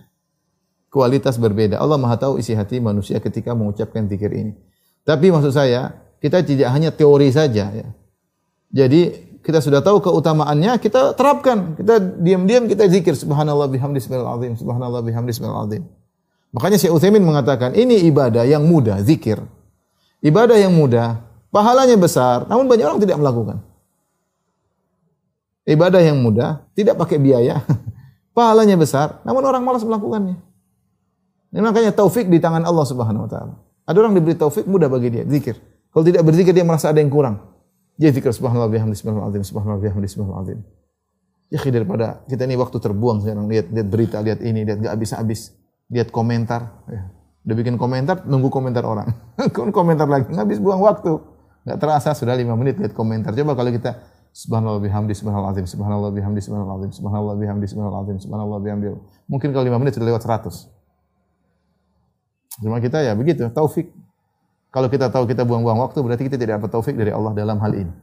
[0.94, 1.82] kualitas berbeda.
[1.82, 4.54] Allah Maha tahu isi hati manusia ketika mengucapkan zikir ini.
[5.02, 5.90] Tapi maksud saya,
[6.22, 7.90] kita tidak hanya teori saja ya.
[8.74, 9.00] Jadi
[9.46, 11.78] kita sudah tahu keutamaannya, kita terapkan.
[11.78, 15.86] Kita diam-diam kita zikir subhanallah bihamdi azim, subhanallah bihamdi azim.
[16.50, 19.38] Makanya Syekh Utsaimin mengatakan, ini ibadah yang mudah, zikir.
[20.22, 21.22] Ibadah yang mudah,
[21.54, 23.62] pahalanya besar, namun banyak orang tidak melakukan.
[25.66, 27.62] Ibadah yang mudah, tidak pakai biaya,
[28.36, 30.38] pahalanya besar, namun orang malas melakukannya.
[31.54, 33.54] Ini makanya taufik di tangan Allah Subhanahu wa taala.
[33.86, 35.54] Ada orang diberi taufik mudah bagi dia zikir.
[35.94, 37.53] Kalau tidak berzikir dia merasa ada yang kurang.
[37.94, 40.60] Dia zikir subhanallah bihamdi subhanallah azim subhanallah bihamdi subhanallah azim.
[41.52, 45.54] Ya daripada kita ini waktu terbuang sekarang lihat lihat berita, lihat ini, lihat enggak habis-habis.
[45.92, 47.12] Lihat komentar, ya.
[47.44, 49.12] Udah bikin komentar, nunggu komentar orang.
[49.76, 51.20] komentar lagi, habis buang waktu.
[51.68, 53.36] Nggak terasa sudah lima menit lihat komentar.
[53.36, 54.00] Coba kalau kita
[54.34, 58.86] Subhanallah bihamdi subhanallah azim subhanallah bihamdi subhanallah azim subhanallah bihamdi subhanallah azim subhanallah bihamdi.
[59.30, 60.66] Mungkin kalau lima menit sudah lewat seratus.
[62.58, 63.94] Cuma kita ya begitu, taufik.
[64.74, 67.70] Kalau kita tahu kita buang-buang waktu berarti kita tidak dapat taufik dari Allah dalam hal
[67.78, 67.94] ini.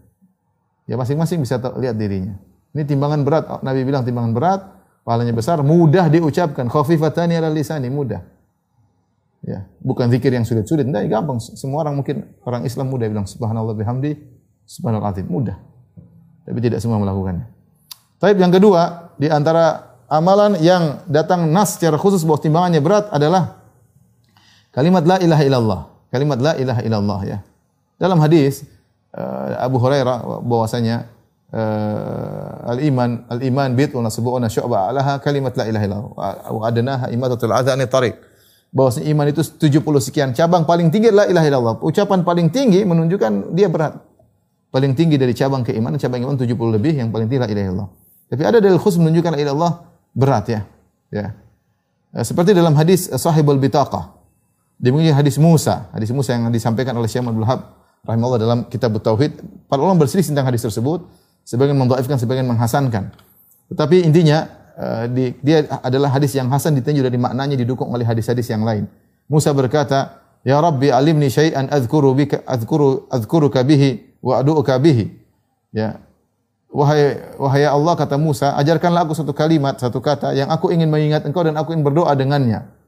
[0.87, 2.39] Ya masing-masing bisa lihat dirinya.
[2.71, 3.43] Ini timbangan berat.
[3.59, 4.61] Nabi bilang timbangan berat,
[5.03, 6.71] pahalanya besar, mudah diucapkan.
[6.71, 8.23] Khafifatani ala lisani, mudah.
[9.43, 11.43] Ya, bukan zikir yang sulit-sulit, enggak, gampang.
[11.43, 14.15] Semua orang mungkin orang Islam mudah bilang subhanallah bihamdi,
[14.63, 15.59] subhanallah azim, mudah.
[16.47, 17.51] Tapi tidak semua melakukannya.
[18.21, 23.59] Tapi yang kedua, di antara amalan yang datang nas secara khusus bahwa timbangannya berat adalah
[24.71, 25.81] kalimat la ilaha illallah.
[26.11, 27.37] Kalimat la ilaha illallah ya.
[27.95, 28.67] Dalam hadis
[29.15, 31.07] uh, Abu Hurairah bahwasanya
[31.55, 36.11] uh, al-iman al-iman bid'un sab'una syu'ba alaha kalimat la ilaha illallah
[36.51, 38.19] wa adnaha imatatul ani tariq.
[38.75, 41.75] Bahwasanya iman itu 70 sekian cabang paling tinggi la ilaha illallah.
[41.79, 43.95] Ucapan paling tinggi menunjukkan dia berat.
[44.71, 47.89] Paling tinggi dari cabang keimanan cabang iman 70 lebih yang paling tinggi la ilaha illallah.
[48.31, 49.73] Tapi ada dalil khusus menunjukkan la ilaha illallah
[50.11, 50.61] berat ya.
[51.11, 51.35] Ya.
[52.19, 54.20] Seperti dalam hadis Sahibul Bitaqah.
[54.81, 59.37] Demikian hadis Musa, hadis Musa yang disampaikan oleh Syekh Abdul Wahab rahimahullah dalam kitab Tauhid.
[59.69, 61.05] Para ulama berselisih tentang hadis tersebut,
[61.45, 63.13] sebagian mendhaifkan, sebagian menghasankan.
[63.69, 64.49] Tetapi intinya
[65.13, 68.89] di, dia adalah hadis yang hasan ditinjau dari maknanya didukung oleh hadis-hadis yang lain.
[69.29, 75.13] Musa berkata, "Ya Rabbi, alimni syai'an adhkuru bika adhkuru adhkuruka bihi wa adu'uka bihi."
[75.69, 76.01] Ya.
[76.73, 81.21] Wahai wahai Allah kata Musa, ajarkanlah aku satu kalimat, satu kata yang aku ingin mengingat
[81.27, 82.80] Engkau dan aku ingin berdoa dengannya.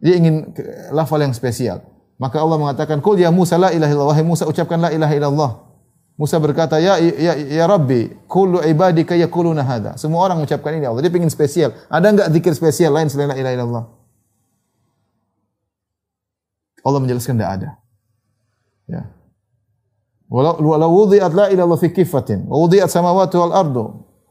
[0.00, 0.52] Dia ingin
[0.92, 1.80] lafal yang spesial.
[2.16, 5.50] Maka Allah mengatakan, "Qul ya Musa la ilaha illallah." Musa ucapkan la ilaha illallah.
[6.16, 11.04] Musa berkata, "Ya ya ya Rabbi, kullu ibadika yaquluna hadza." Semua orang mengucapkan ini Allah.
[11.04, 11.76] Dia ingin spesial.
[11.92, 13.84] Ada enggak zikir spesial lain selain la ilaha illallah?
[16.86, 17.70] Allah menjelaskan tidak ada.
[18.88, 19.02] Ya.
[20.32, 23.84] Walau walau wudi'at la ilaha fi kifatin, wa wudi'at samawati wal ardu.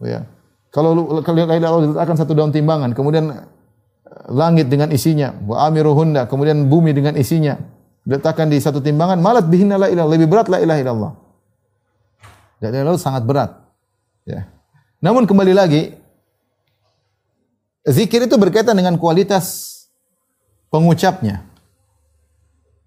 [0.04, 0.26] Ya.
[0.74, 3.46] Kalau kalau la ilaha illallah diletakkan satu daun timbangan, kemudian
[4.30, 7.58] langit dengan isinya, wa amiruhunna, kemudian bumi dengan isinya.
[8.06, 11.12] Letakkan di satu timbangan, malat bihinna la ilaha lebih berat la ilaha illallah.
[12.62, 13.52] Illallah sangat berat.
[14.26, 14.50] Ya.
[15.02, 15.94] Namun kembali lagi,
[17.86, 19.74] zikir itu berkaitan dengan kualitas
[20.70, 21.46] pengucapnya.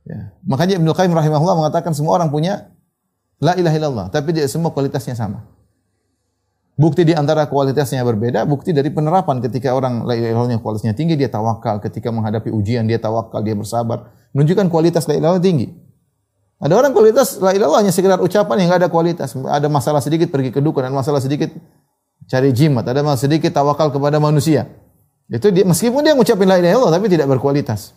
[0.06, 0.34] Ya.
[0.46, 2.70] Makanya Ibnu Qayyim rahimahullah mengatakan semua orang punya
[3.38, 5.46] la ilaha illallah, tapi tidak semua kualitasnya sama.
[6.78, 11.26] Bukti di antara kualitasnya berbeda, bukti dari penerapan ketika orang la ilaha kualitasnya tinggi dia
[11.26, 15.74] tawakal, ketika menghadapi ujian dia tawakal, dia bersabar, menunjukkan kualitas la ilaha tinggi.
[16.62, 19.34] Ada orang kualitas la ilaha hanya sekedar ucapan yang enggak ada kualitas.
[19.34, 21.50] Ada masalah sedikit pergi ke dukun, ada masalah sedikit
[22.30, 24.70] cari jimat, ada masalah sedikit tawakal kepada manusia.
[25.26, 27.90] Itu dia, meskipun dia mengucapkan la ilaha illallah tapi tidak berkualitas.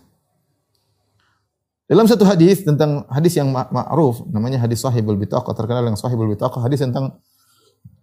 [1.85, 6.65] Dalam satu hadis tentang hadis yang ma'ruf namanya hadis Sahibul Bitaqah terkenal dengan Sahibul Bitaqah
[6.65, 7.21] hadis tentang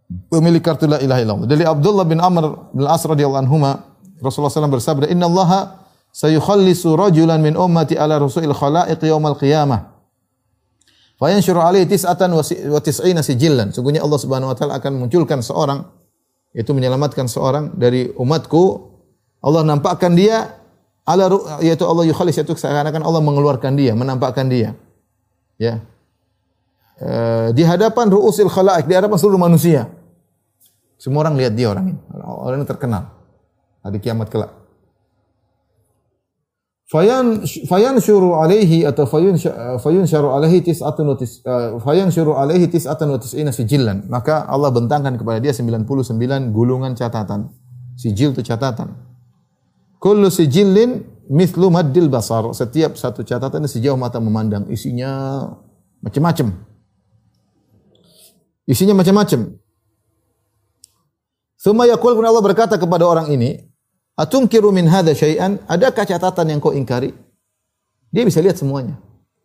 [0.08, 1.48] pemilik kartu la ilaha illallah.
[1.48, 3.84] Dari Abdullah bin Amr bin As radhiyallahu anhuma,
[4.18, 5.78] Rasulullah SAW bersabda, "Inna Allah
[6.10, 9.98] sayukhallisu rajulan min ummati ala rasulil khalaiq yaumal qiyamah."
[11.18, 13.74] Fayanshuru alaihi tis'atan wa tis'ina sijillan.
[13.74, 15.82] Sungguhnya Allah Subhanahu wa taala akan munculkan seorang
[16.54, 18.86] yaitu menyelamatkan seorang dari umatku.
[19.42, 20.58] Allah nampakkan dia
[21.02, 21.26] ala
[21.58, 24.78] yaitu Allah yukhallis yaitu seakan-akan Allah mengeluarkan dia, menampakkan dia.
[25.58, 25.82] Ya.
[27.02, 27.10] E,
[27.50, 29.90] di hadapan ru'usil khalaik, di hadapan seluruh manusia.
[30.98, 32.00] Semua orang lihat dia orang ini.
[32.26, 33.14] Orang ini terkenal.
[33.86, 34.50] Hari kiamat kelak.
[36.88, 39.36] Fayan fayan syuru alaihi atau fayun
[39.76, 41.44] fayun syuru alaihi tis'atun wa tis
[41.84, 44.08] fayan syuru alaihi tis'atun wa tis'ina sijillan.
[44.08, 45.84] Maka Allah bentangkan kepada dia 99
[46.50, 47.52] gulungan catatan.
[47.92, 48.96] Sijil itu catatan.
[50.00, 52.48] Kullu sijillin mithlu maddil basar.
[52.56, 54.64] Setiap satu catatan sejauh mata memandang.
[54.72, 55.44] Isinya
[56.00, 56.56] macam-macam.
[58.64, 59.60] Isinya macam-macam.
[61.68, 63.60] Thumma yaqul kemudian Allah berkata kepada orang ini,
[64.16, 67.12] "Atunkiru min hadza syai'an?" Adakah catatan yang kau ingkari?
[68.08, 68.96] Dia bisa lihat semuanya.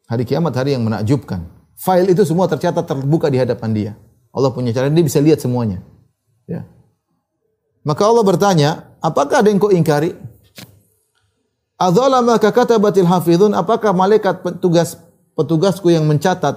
[0.08, 1.44] Hari kiamat hari yang menakjubkan.
[1.76, 3.92] File itu semua tercatat terbuka di hadapan dia.
[4.32, 5.84] Allah punya cara dia bisa lihat semuanya.
[6.48, 6.64] Ya.
[7.84, 10.16] Maka Allah bertanya, "Apakah ada yang kau ingkari?"
[11.76, 14.96] Adzalama ka katabatil hafizun, apakah malaikat petugas
[15.36, 16.56] petugasku yang mencatat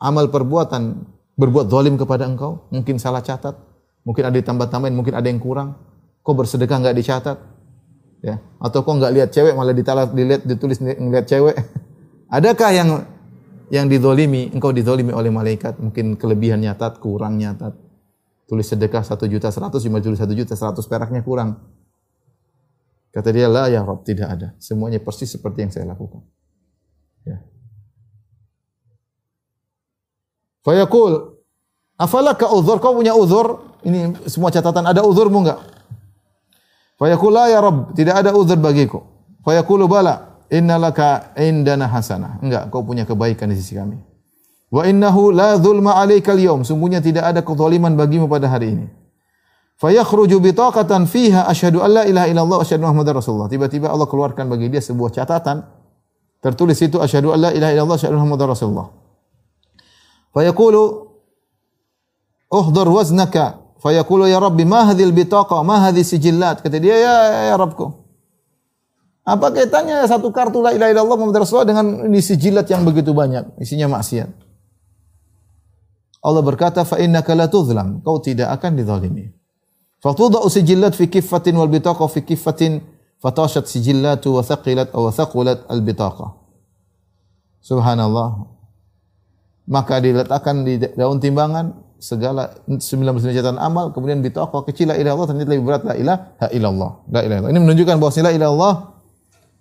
[0.00, 1.04] amal perbuatan
[1.36, 2.72] berbuat zalim kepada engkau?
[2.72, 3.75] Mungkin salah catat.
[4.06, 5.74] Mungkin ada ditambah-tambahin, mungkin ada yang kurang.
[6.22, 7.36] Kok bersedekah nggak dicatat?
[8.22, 11.58] Ya, atau kok nggak lihat cewek malah ditalat dilihat ditulis ngeliat cewek?
[12.38, 12.88] Adakah yang
[13.66, 17.74] yang didolimi, engkau didolimi oleh malaikat, mungkin kelebihan nyatat, kurang nyatat.
[18.46, 21.58] Tulis sedekah satu juta seratus, cuma tulis satu juta seratus peraknya kurang.
[23.10, 24.48] Kata dia, lah ya Rob, tidak ada.
[24.62, 26.22] Semuanya persis seperti yang saya lakukan.
[27.26, 27.42] Ya.
[30.62, 31.36] Fayaqul,
[31.96, 32.76] Afalaka uzur?
[32.78, 33.75] Kau punya uzur?
[33.84, 34.86] Ini semua catatan.
[34.86, 35.60] Ada uzurmu enggak?
[36.96, 37.92] Fayaqul la ya Rabb.
[37.92, 39.04] Tidak ada uzur bagiku.
[39.44, 40.36] Fayaqulu bala.
[40.46, 42.38] innalaka indana hasanah.
[42.38, 43.98] Enggak, kau punya kebaikan di sisi kami.
[44.70, 46.62] Wa innahu la dzulma 'alaika al-yawm.
[46.62, 48.86] Sungguhnya tidak ada kezaliman bagimu pada hari ini.
[49.76, 53.50] Fayakhruju bitaqatan fiha asyhadu an la ilaha illallah asyhadu Muhammadar Rasulullah.
[53.50, 55.66] Tiba-tiba Allah keluarkan bagi dia sebuah catatan
[56.40, 58.88] tertulis itu asyhadu an la ilaha illallah asyhadu Muhammadar Rasulullah.
[60.32, 60.82] Fayaqulu
[62.48, 66.60] uhdhur waznaka fayaqulu ya rabbi ma hadhil bitaqa ma hadhi sijillat?
[66.64, 67.16] Kata dia ya
[67.52, 68.06] ya Rabbku.
[69.26, 73.58] Apa kaitannya satu kartu la ilaha illallah Muhammad Rasulullah dengan ini sijilat yang begitu banyak?
[73.58, 74.30] Isinya maksiat.
[76.22, 79.30] Allah berkata fa innaka la tuzlam kau tidak akan dizalimi.
[79.98, 82.82] Fatudau sijillat fi kiffatin wal bitaqa fi kiffatin
[83.18, 86.34] fatashat sijillatu wa thaqilat aw thaqulat al bitaqa
[87.62, 88.46] subhanallah.
[89.66, 92.78] Maka diletakkan di daun timbangan segala 19
[93.18, 96.90] catatan amal kemudian bitaqwa kecil la ilaha illallah ternyata lebih berat la ilaha illallah.
[97.10, 97.50] La ilaha illallah.
[97.50, 98.74] Ini menunjukkan bahwa la ilaha illallah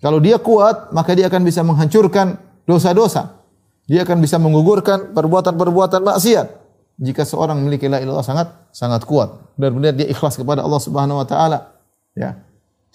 [0.06, 2.38] kalau dia kuat maka dia akan bisa menghancurkan
[2.70, 3.42] dosa-dosa.
[3.90, 6.48] Dia akan bisa menggugurkan perbuatan-perbuatan maksiat.
[7.02, 9.58] Jika seorang memiliki la ilaha illallah sangat sangat kuat.
[9.58, 11.74] Benar-benar dia ikhlas kepada Allah Subhanahu wa taala
[12.14, 12.46] ya.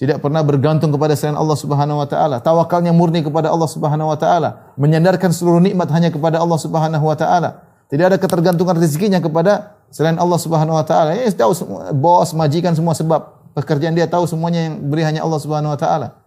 [0.00, 2.40] Tidak pernah bergantung kepada selain Allah Subhanahu wa taala.
[2.40, 7.12] Tawakalnya murni kepada Allah Subhanahu wa taala, menyandarkan seluruh nikmat hanya kepada Allah Subhanahu wa
[7.12, 7.69] taala.
[7.90, 11.18] Tidak ada ketergantungan rezekinya kepada selain Allah Subhanahu wa taala.
[11.18, 11.50] Ya, tahu
[11.98, 16.22] bos, majikan semua sebab pekerjaan dia tahu semuanya yang beri hanya Allah Subhanahu wa taala.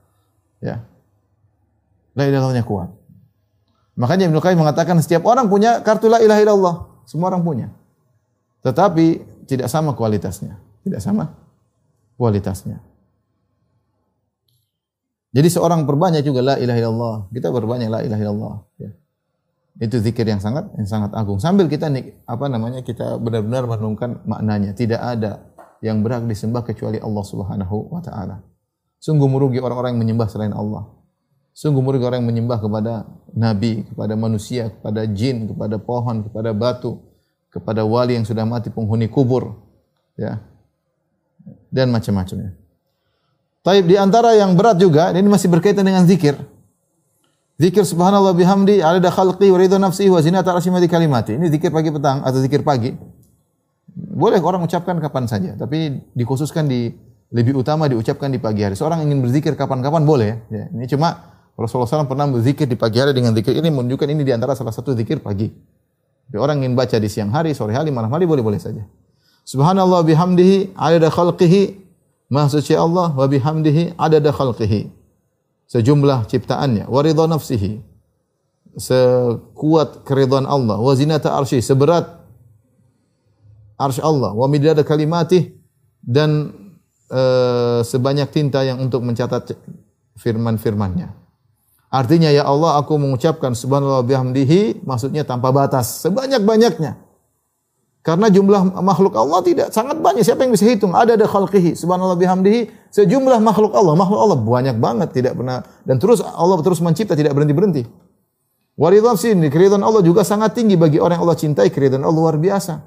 [0.60, 0.84] Ya.
[2.14, 2.92] La ilaha kuat.
[3.96, 6.76] Makanya Ibnu Qayyim mengatakan setiap orang punya kartu la ilaha illallah.
[7.08, 7.68] Semua orang punya.
[8.62, 10.60] Tetapi tidak sama kualitasnya.
[10.84, 11.32] Tidak sama
[12.20, 12.84] kualitasnya.
[15.34, 17.16] Jadi seorang perbanyak juga la ilaha illallah.
[17.34, 18.56] Kita berbanyak la ilaha illallah.
[18.78, 18.92] Ya.
[19.82, 21.42] Itu zikir yang sangat yang sangat agung.
[21.42, 21.90] Sambil kita
[22.30, 24.78] apa namanya kita benar-benar merenungkan maknanya.
[24.78, 25.50] Tidak ada
[25.82, 28.46] yang berhak disembah kecuali Allah Subhanahu wa taala.
[29.02, 30.88] Sungguh merugi orang-orang yang menyembah selain Allah.
[31.54, 32.94] Sungguh merugi orang yang menyembah kepada
[33.36, 37.04] nabi, kepada manusia, kepada jin, kepada pohon, kepada batu,
[37.52, 39.58] kepada wali yang sudah mati penghuni kubur,
[40.18, 40.42] ya.
[41.70, 42.58] Dan macam-macamnya.
[43.64, 46.36] Taib di antara yang berat juga, ini masih berkaitan dengan zikir.
[47.62, 51.38] Zikir subhanallah bihamdi ada khalqi wa ridha nafsi wa zinata arsyimati kalimati.
[51.38, 52.98] Ini zikir pagi petang atau zikir pagi.
[53.94, 56.90] Boleh orang ucapkan kapan saja, tapi dikhususkan di
[57.30, 58.74] lebih utama diucapkan di pagi hari.
[58.74, 60.50] Seorang ingin berzikir kapan-kapan boleh.
[60.50, 64.26] Ya, ini cuma Rasulullah SAW pernah berzikir di pagi hari dengan zikir ini menunjukkan ini
[64.26, 65.54] di antara salah satu zikir pagi.
[66.30, 68.82] Jadi orang ingin baca di siang hari, sore hari, malam hari boleh-boleh saja.
[69.46, 71.84] Subhanallah bihamdihi adada khalqihi
[72.34, 74.90] Maha suci Allah wa bihamdihi adada khalqihi.
[75.74, 76.86] Sejumlah ciptaannya.
[76.86, 77.82] Wa ridha nafsihi.
[78.78, 80.78] Sekuat keridhaan Allah.
[80.78, 81.66] Wa zinata arsy.
[81.66, 82.06] Seberat
[83.82, 84.38] arsy Allah.
[84.38, 85.58] Wa midada kalimatih.
[85.98, 86.54] Dan
[87.10, 89.58] uh, sebanyak tinta yang untuk mencatat
[90.22, 91.10] firman-firmannya.
[91.94, 96.98] Artinya ya Allah aku mengucapkan subhanallah bihamdihi maksudnya tanpa batas sebanyak-banyaknya
[98.04, 100.28] karena jumlah makhluk Allah tidak sangat banyak.
[100.28, 100.92] Siapa yang bisa hitung?
[100.92, 101.72] Ada ada khalqihi.
[101.72, 102.92] Subhanallah bihamdihi.
[102.92, 103.96] Sejumlah makhluk Allah.
[103.96, 105.16] Makhluk Allah banyak banget.
[105.16, 105.64] Tidak pernah.
[105.88, 107.16] Dan terus Allah terus mencipta.
[107.16, 107.88] Tidak berhenti-berhenti.
[108.76, 109.48] Waridhan sini.
[109.48, 111.72] Keridhan Allah juga sangat tinggi bagi orang yang Allah cintai.
[111.72, 112.84] Keridhan Allah luar biasa.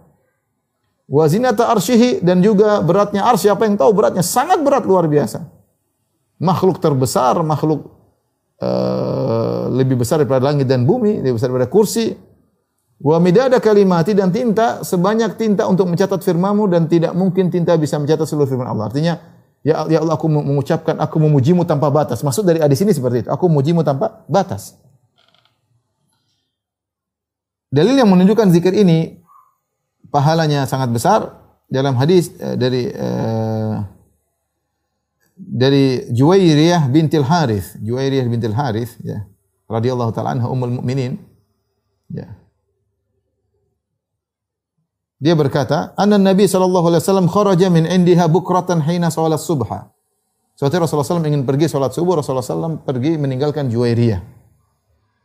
[1.08, 2.20] Wazinata arsyihi.
[2.20, 3.48] Dan juga beratnya arsy.
[3.48, 4.20] Siapa yang tahu beratnya?
[4.20, 5.48] Sangat berat luar biasa.
[6.44, 7.40] Makhluk terbesar.
[7.40, 7.88] Makhluk
[8.60, 11.24] uh, lebih besar daripada langit dan bumi.
[11.24, 12.12] Lebih besar daripada kursi
[12.96, 18.00] Wa midada kalimati dan tinta sebanyak tinta untuk mencatat firmanmu dan tidak mungkin tinta bisa
[18.00, 18.88] mencatat seluruh firman Allah.
[18.88, 19.20] Artinya,
[19.60, 22.24] ya, ya Allah aku mengucapkan aku memujimu tanpa batas.
[22.24, 23.28] Maksud dari hadis ini seperti itu.
[23.28, 24.80] Aku memujimu tanpa batas.
[27.68, 29.20] Dalil yang menunjukkan zikir ini
[30.08, 31.20] pahalanya sangat besar
[31.68, 33.84] dalam hadis uh, dari uh,
[35.36, 39.28] dari Juwairiyah bintil Harith, Juwairiyah bintil Harith ya,
[39.68, 41.20] radhiyallahu taala anha ummul mukminin.
[42.08, 42.45] Ya.
[45.16, 49.92] Dia berkata, "Anna Nabi sallallahu alaihi wasallam kharaja min indiha bukratan hina salat subha."
[50.56, 54.24] Suatu Rasulullah SAW ingin pergi salat subuh, Rasulullah SAW pergi meninggalkan Juwairiyah.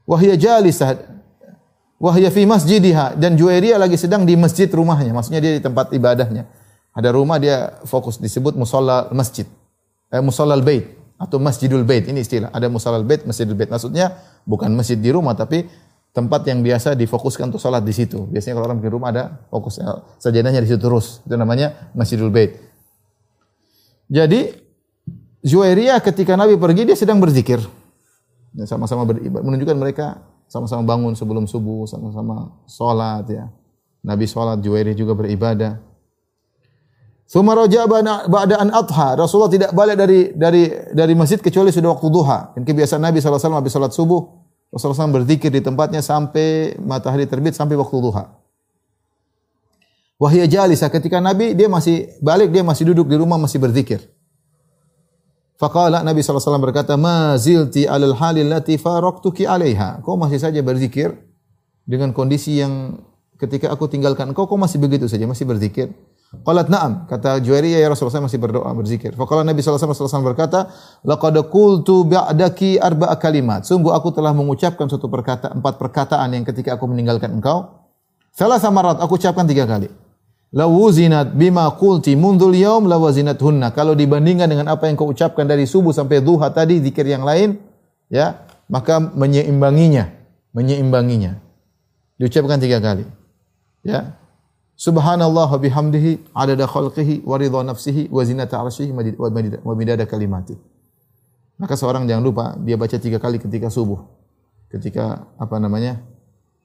[0.04, 0.99] Wahya jalisah
[2.01, 6.51] wahya fi masjidiha dan Juwairiyah lagi sedang di masjid rumahnya, maksudnya dia di tempat ibadahnya.
[6.91, 9.47] Ada rumah dia fokus disebut musalla masjid.
[10.11, 12.51] Eh, musalla bait atau masjidul bait ini istilah.
[12.51, 13.72] Ada musalla bait, masjidul bait.
[13.72, 15.72] Maksudnya bukan masjid di rumah tapi
[16.12, 18.28] tempat yang biasa difokuskan untuk sholat di situ.
[18.28, 19.88] Biasanya kalau orang di rumah ada fokus eh,
[20.20, 21.24] sajadahnya di situ terus.
[21.24, 22.59] Itu namanya Masjidul Bait.
[24.12, 24.51] Jadi
[25.41, 27.64] Zuhairiyah ketika Nabi pergi dia sedang berzikir.
[28.68, 30.20] Sama-sama beribadah, menunjukkan mereka
[30.51, 33.47] sama-sama bangun sebelum subuh, sama-sama sholat ya.
[34.03, 35.80] Nabi sholat, Zuhairiyah juga beribadah.
[37.32, 37.88] Tsumma raja'a
[38.28, 39.16] ba'da an adha.
[39.16, 42.51] Rasulullah tidak balik dari dari dari masjid kecuali sudah waktu duha.
[42.59, 44.41] Dan kebiasaan Nabi SAW habis salat subuh,
[44.72, 48.32] Rasulullah SAW berzikir di tempatnya sampai matahari terbit sampai waktu duha.
[50.15, 53.99] Wahya jalisa ketika Nabi dia masih balik dia masih duduk di rumah masih berzikir.
[55.61, 60.01] Faqala Nabi SAW berkata, Ma zilti alal halil lati faraktuki alaiha.
[60.01, 61.13] Kau masih saja berzikir
[61.86, 62.97] dengan kondisi yang
[63.38, 65.93] ketika aku tinggalkan engkau, kau masih begitu saja, masih berzikir.
[66.32, 67.11] Qalat na'am.
[67.11, 69.11] Kata Juwairiyah, ya Rasulullah saya masih berdoa, berzikir.
[69.19, 70.71] Faqala Nabi SAW berkata,
[71.03, 73.67] Laqad qultu ba'daki arba'a kalimat.
[73.67, 77.84] Sungguh aku telah mengucapkan suatu perkata, empat perkataan yang ketika aku meninggalkan engkau.
[78.32, 79.91] Salah samarat, aku ucapkan tiga kali.
[80.55, 83.75] Lawuzinat bima qulti mundul yaum lawazinat hunna.
[83.75, 87.59] Kalau dibandingkan dengan apa yang kau ucapkan dari subuh sampai duha tadi, zikir yang lain,
[88.07, 90.07] ya, maka menyeimbanginya.
[90.55, 91.43] Menyeimbanginya.
[92.15, 93.03] Diucapkan tiga kali.
[93.84, 94.15] Ya,
[94.82, 98.89] Subhanallah bihamdihi adada khalqihi wa ridha nafsihi wa zinata arsyihi
[99.61, 100.57] wa midada kalimati.
[101.61, 104.01] Maka seorang jangan lupa dia baca tiga kali ketika subuh.
[104.73, 106.01] Ketika apa namanya?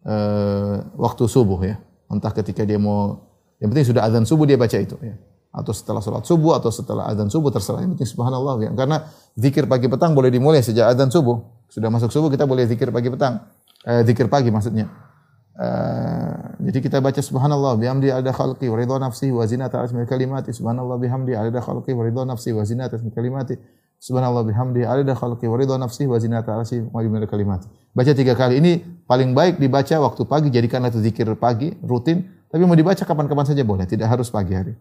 [0.01, 1.77] Uh, waktu subuh ya.
[2.09, 3.21] Entah ketika dia mau
[3.61, 5.21] yang penting sudah azan subuh dia baca itu ya.
[5.53, 7.85] Atau setelah sholat subuh atau setelah azan subuh terserah.
[7.85, 8.71] Yang penting subhanallah ya.
[8.73, 9.05] Karena
[9.37, 11.69] zikir pagi petang boleh dimulai sejak azan subuh.
[11.69, 13.45] Sudah masuk subuh kita boleh zikir pagi petang.
[13.85, 15.06] Eh, zikir pagi maksudnya.
[15.57, 20.53] Uh, jadi kita baca subhanallah bihamdi ada khalqi wa ridha nafsi wa zinata arsy kalimati.
[20.53, 23.57] Subhanallah bihamdi ada khalqi wa ridha nafsi wa zinata arsy kalimati.
[23.97, 26.85] Subhanallah bihamdi ada khalqi wa ridha nafsi wa zinata arsy
[27.25, 27.73] kalimati.
[27.97, 28.61] Baca tiga kali.
[28.61, 28.73] Ini
[29.09, 32.29] paling baik dibaca waktu pagi jadikanlah itu zikir pagi rutin.
[32.53, 34.77] Tapi mau dibaca kapan-kapan saja boleh tidak harus pagi hari.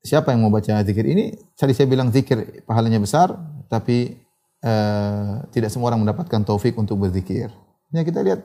[0.00, 1.36] Siapa yang mau baca zikir ini?
[1.52, 3.36] Tadi saya bilang zikir pahalanya besar
[3.68, 4.16] tapi
[4.64, 7.52] uh, tidak semua orang mendapatkan taufik untuk berzikir
[7.90, 8.40] Ya kita lihat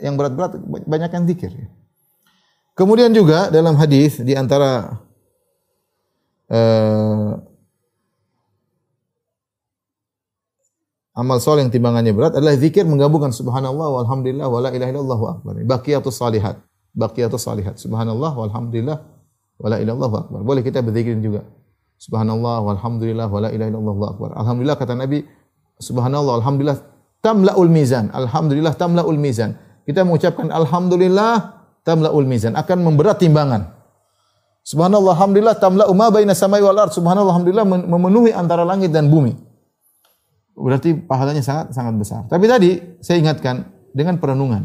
[0.00, 0.56] yang berat-berat
[0.88, 1.52] banyak zikir.
[2.74, 4.98] Kemudian juga dalam hadis di antara
[6.50, 7.38] uh,
[11.14, 15.54] amal soleh yang timbangannya berat adalah zikir menggabungkan subhanallah walhamdulillah wala ilaha illallah wa akbar.
[15.62, 16.58] Baqiyatus salihat.
[16.96, 17.78] Baqiyatus salihat.
[17.78, 18.98] Subhanallah walhamdulillah
[19.62, 20.40] wala ilaha illallah wa akbar.
[20.42, 21.46] Boleh kita berzikir juga.
[22.00, 24.30] Subhanallah walhamdulillah wala ilaha illallah wa akbar.
[24.34, 25.22] Alhamdulillah kata Nabi
[25.78, 26.93] subhanallah alhamdulillah
[27.24, 28.12] tamlaul mizan.
[28.12, 29.56] Alhamdulillah tamlaul mizan.
[29.88, 33.72] Kita mengucapkan alhamdulillah tamlaul mizan akan memberat timbangan.
[34.64, 36.92] Subhanallah alhamdulillah tamla'u ma baina samai wal ard.
[36.92, 39.36] Subhanallah alhamdulillah memenuhi antara langit dan bumi.
[40.56, 42.20] Berarti pahalanya sangat sangat besar.
[42.28, 42.70] Tapi tadi
[43.00, 44.64] saya ingatkan dengan perenungan.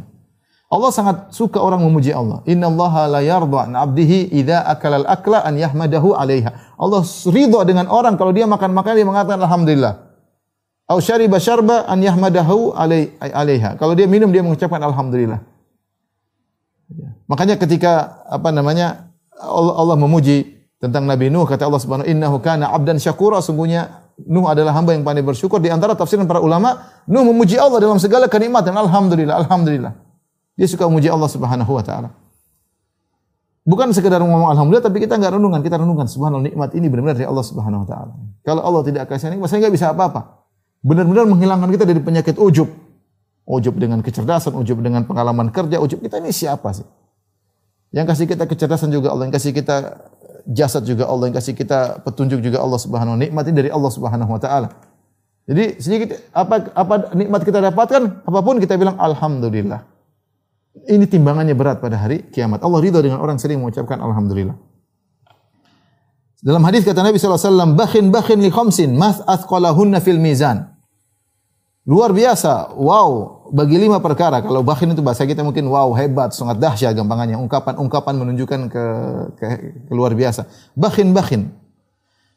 [0.69, 2.45] Allah sangat suka orang memuji Allah.
[2.45, 6.77] Inna Allah la yarda an abdihi idza akala al-akla an yahmadahu 'alaiha.
[6.77, 10.08] Allah ridha dengan orang kalau dia makan makan dia mengatakan alhamdulillah.
[10.89, 12.73] Au syariba syarba an yahmadahu
[13.21, 13.77] alaiha.
[13.77, 15.37] Kalau dia minum dia mengucapkan alhamdulillah.
[16.89, 17.13] Ya.
[17.29, 22.73] Makanya ketika apa namanya Allah, Allah memuji tentang Nabi Nuh kata Allah Subhanahu innahu kana
[22.73, 27.21] abdan syakura sungguhnya Nuh adalah hamba yang pandai bersyukur di antara tafsiran para ulama Nuh
[27.21, 29.93] memuji Allah dalam segala kenikmatan alhamdulillah alhamdulillah.
[30.57, 32.09] Dia suka memuji Allah Subhanahu wa taala.
[33.61, 37.29] Bukan sekedar ngomong alhamdulillah tapi kita enggak renungan, kita renungan subhanallah nikmat ini benar-benar dari
[37.29, 38.13] Allah Subhanahu wa taala.
[38.41, 40.38] Kalau Allah tidak kasih nikmat saya enggak bisa apa-apa
[40.83, 42.69] benar-benar menghilangkan kita dari penyakit ujub.
[43.49, 46.85] Ujub dengan kecerdasan, ujub dengan pengalaman kerja, ujub kita ini siapa sih?
[47.89, 49.75] Yang kasih kita kecerdasan juga Allah, yang kasih kita
[50.45, 53.19] jasad juga Allah, yang kasih kita petunjuk juga Allah Subhanahu wa.
[53.19, 54.69] Nikmat ini dari Allah Subhanahu wa taala.
[55.49, 59.81] Jadi sedikit apa apa nikmat kita dapatkan, apa pun kita bilang alhamdulillah.
[60.85, 62.61] Ini timbangannya berat pada hari kiamat.
[62.61, 64.53] Allah ridha dengan orang sering mengucapkan alhamdulillah.
[66.39, 70.68] Dalam hadis kata Nabi SAW, bakhin bakhin li khamsin, mas athqalahunna fil mizan.
[71.89, 74.45] Luar biasa, wow, bagi lima perkara.
[74.45, 77.33] Kalau bakhin itu bahasa kita mungkin wow, hebat, sangat dahsyat gampangannya.
[77.41, 78.85] Ungkapan-ungkapan menunjukkan ke,
[79.33, 79.45] ke,
[79.89, 80.45] ke luar biasa.
[80.77, 81.49] Bakhin bakhin.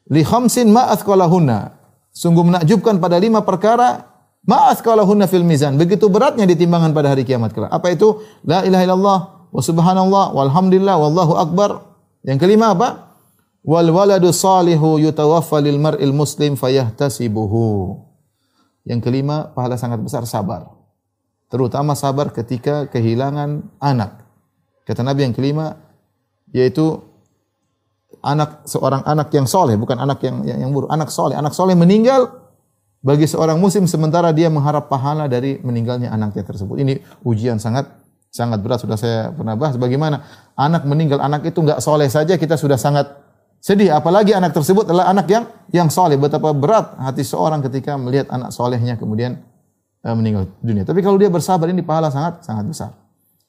[0.09, 1.69] Li khamsin ma athqalahunna.
[2.17, 4.09] Sungguh menakjubkan pada lima perkara
[4.49, 5.77] ma athqalahunna fil mizan.
[5.77, 7.69] Begitu beratnya ditimbangan pada hari kiamat kelak.
[7.69, 8.25] Apa itu?
[8.49, 9.19] La ilaha illallah
[9.53, 11.93] wa subhanallah walhamdulillah wallahu akbar.
[12.25, 13.21] Yang kelima apa?
[13.61, 18.12] Wal waladu salihu yutawaffa lil mar'il muslim fayahtasibuhu.
[18.83, 20.67] Yang kelima, pahala sangat besar sabar.
[21.53, 24.25] Terutama sabar ketika kehilangan anak.
[24.83, 25.79] Kata Nabi yang kelima,
[26.51, 26.99] yaitu
[28.25, 31.39] anak seorang anak yang soleh, bukan anak yang yang, yang buruk, anak soleh.
[31.39, 32.43] Anak soleh meninggal
[33.03, 36.79] bagi seorang muslim sementara dia mengharap pahala dari meninggalnya anaknya tersebut.
[36.79, 37.91] Ini ujian sangat
[38.33, 40.25] sangat berat sudah saya pernah bahas bagaimana
[40.57, 43.13] anak meninggal anak itu enggak soleh saja kita sudah sangat
[43.63, 46.19] Sedih apalagi anak tersebut adalah anak yang yang soleh.
[46.19, 49.39] Betapa berat hati seorang ketika melihat anak solehnya kemudian
[50.03, 50.83] uh, meninggal dunia.
[50.83, 52.91] Tapi kalau dia bersabar ini pahala sangat sangat besar.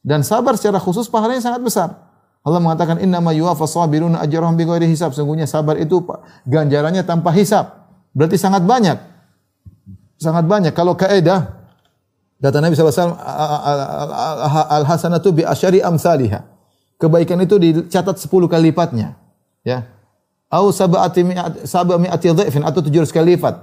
[0.06, 1.90] Dan sabar secara khusus pahalanya sangat besar.
[2.46, 5.18] Allah mengatakan innama yuwaffas sabiruna ajrahum bighairi hisab.
[5.18, 6.06] Sungguhnya sabar itu
[6.46, 7.90] ganjarannya tanpa hisab.
[8.14, 9.02] Berarti sangat banyak.
[10.22, 10.78] Sangat banyak.
[10.78, 11.58] Kalau kaidah
[12.38, 13.18] kata Nabi SAW
[14.70, 16.46] al hasanatu bi asyari amsalihah.
[17.02, 19.18] Kebaikan itu dicatat 10 kali lipatnya.
[19.66, 19.93] Ya.
[20.54, 21.26] Au sab'ati
[21.66, 23.58] sab'ati dhaifin atau 700 kali lipat.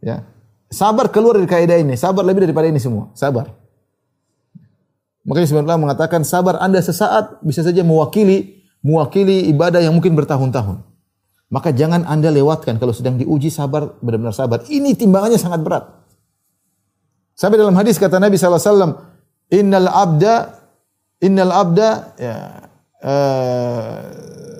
[0.00, 0.24] Ya.
[0.72, 2.00] Sabar keluar dari kaidah ini.
[2.00, 3.12] Sabar lebih daripada ini semua.
[3.12, 3.52] Sabar.
[5.28, 10.80] Makanya sebenarnya mengatakan sabar Anda sesaat bisa saja mewakili mewakili ibadah yang mungkin bertahun-tahun.
[11.52, 14.64] Maka jangan Anda lewatkan kalau sedang diuji sabar benar-benar sabar.
[14.64, 15.84] Ini timbangannya sangat berat.
[17.36, 18.96] Sampai dalam hadis kata Nabi SAW,
[19.52, 20.64] Innal abda
[21.24, 21.88] Innal abda
[22.20, 22.36] ya,
[23.00, 23.98] uh,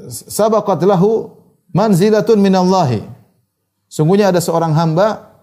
[0.09, 1.44] sabaqat lahu
[1.75, 3.03] manzilatun minallahi.
[3.91, 5.35] Sungguhnya ada seorang hamba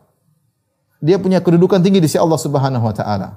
[1.04, 3.30] dia punya kedudukan tinggi di sisi Allah Subhanahu wa taala.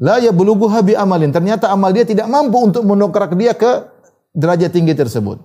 [0.00, 1.28] La yablughuha bi amalin.
[1.30, 3.86] Ternyata amal dia tidak mampu untuk mendongkrak dia ke
[4.32, 5.38] derajat tinggi tersebut.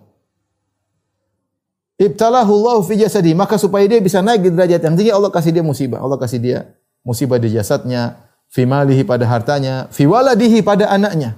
[1.97, 5.49] Ibtalahu Allah fi jasadi, maka supaya dia bisa naik di derajat yang tinggi Allah kasih
[5.49, 5.97] dia musibah.
[5.97, 6.57] Allah kasih dia
[7.01, 8.21] musibah di jasadnya,
[8.53, 11.33] fi malihi pada hartanya, fi waladihi pada anaknya.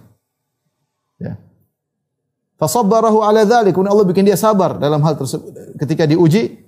[2.59, 6.59] Fasabbarahu ala dzalik, Allah bikin dia sabar dalam hal tersebut ketika diuji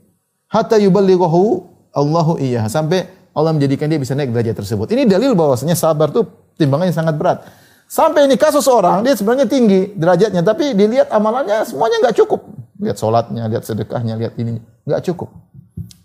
[0.48, 4.88] hatta yuballighahu Allahu iya sampai Allah menjadikan dia bisa naik derajat tersebut.
[4.92, 6.24] Ini dalil bahwasanya sabar itu
[6.56, 7.44] timbangannya sangat berat.
[7.92, 12.40] Sampai ini kasus orang, dia sebenarnya tinggi derajatnya, tapi dilihat amalannya semuanya nggak cukup.
[12.80, 15.28] Lihat sholatnya, lihat sedekahnya, lihat ini nggak cukup.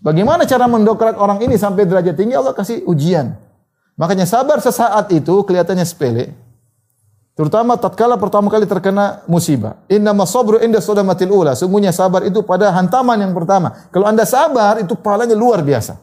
[0.03, 2.35] Bagaimana cara mendokrak orang ini sampai derajat tinggi?
[2.35, 3.39] Allah kasih ujian.
[3.95, 6.35] Makanya sabar sesaat itu kelihatannya sepele.
[7.37, 9.77] Terutama tatkala pertama kali terkena musibah.
[9.85, 11.53] Inna sabru inda sodamatil ula.
[11.53, 13.77] Sungguhnya sabar itu pada hantaman yang pertama.
[13.93, 16.01] Kalau anda sabar, itu pahalanya luar biasa.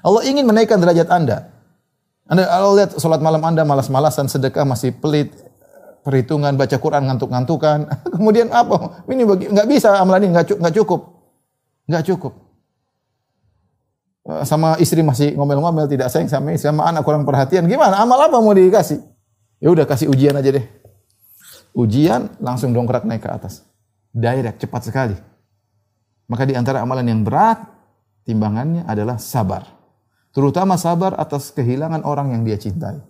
[0.00, 1.52] Allah ingin menaikkan derajat Anda.
[2.24, 5.36] Anda kalau lihat salat malam Anda malas-malasan, sedekah masih pelit,
[6.00, 7.78] perhitungan baca Quran ngantuk-ngantukan.
[8.16, 9.04] Kemudian apa?
[9.04, 11.00] Ini bagi nggak bisa amalan ini nggak cukup.
[11.88, 12.32] Nggak cukup.
[14.28, 17.64] Eh, sama istri masih ngomel-ngomel, tidak sayang sama istri, sama anak kurang perhatian.
[17.64, 17.96] Gimana?
[18.00, 19.00] Amal apa mau dikasih?
[19.58, 20.66] Ya udah kasih ujian aja deh.
[21.74, 23.66] Ujian langsung dongkrak naik ke atas.
[24.14, 25.16] Direct, cepat sekali.
[26.30, 27.58] Maka di antara amalan yang berat,
[28.22, 29.66] timbangannya adalah sabar.
[30.30, 33.00] Terutama sabar atas kehilangan orang yang dia cintai.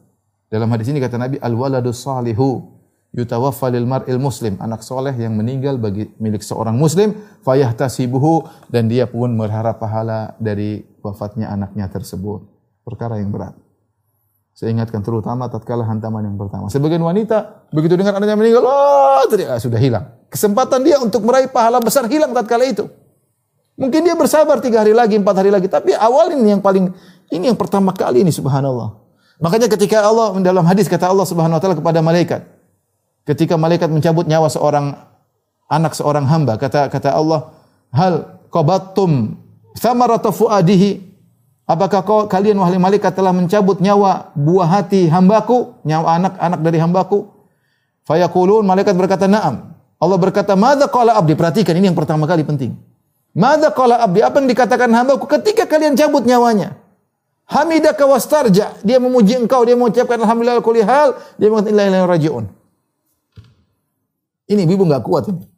[0.48, 2.78] Dalam hadis ini kata Nabi, al-waladu salihu
[3.12, 7.12] yutawaffa lil mar'il muslim, anak soleh yang meninggal bagi milik seorang muslim,
[7.44, 12.48] fayahtasibuhu dan dia pun berharap pahala dari wafatnya anaknya tersebut.
[12.86, 13.67] Perkara yang berat.
[14.58, 16.66] Saya ingatkan terutama tatkala hantaman yang pertama.
[16.66, 20.10] Sebagian wanita begitu dengar anaknya meninggal, oh, teriak, sudah hilang.
[20.34, 22.90] Kesempatan dia untuk meraih pahala besar hilang tatkala itu.
[23.78, 25.70] Mungkin dia bersabar tiga hari lagi, empat hari lagi.
[25.70, 26.90] Tapi awal ini yang paling
[27.30, 28.98] ini yang pertama kali ini subhanallah.
[29.38, 32.42] Makanya ketika Allah dalam hadis kata Allah Subhanahu wa taala kepada malaikat
[33.28, 34.98] ketika malaikat mencabut nyawa seorang
[35.70, 37.54] anak seorang hamba kata kata Allah
[37.94, 39.38] hal qabattum
[39.78, 41.07] thamarata fuadihi
[41.68, 47.28] apakah kau kalian wahai malaikat telah mencabut nyawa buah hati hambaku nyawa anak-anak dari hambaku
[48.08, 52.72] fayaqulun malaikat berkata na'am Allah berkata madza qala abdi perhatikan ini yang pertama kali penting
[53.36, 56.88] madza qala abdi apa yang dikatakan hambaku ketika kalian cabut nyawanya
[57.48, 58.76] Hamidaka wastarja.
[58.84, 62.44] Dia memuji engkau, dia mengucapkan alhamdulillah kulli hal, dia mengatakan inna ilaihi rajiun.
[64.52, 65.48] Ini ibu-ibu enggak kuat ini.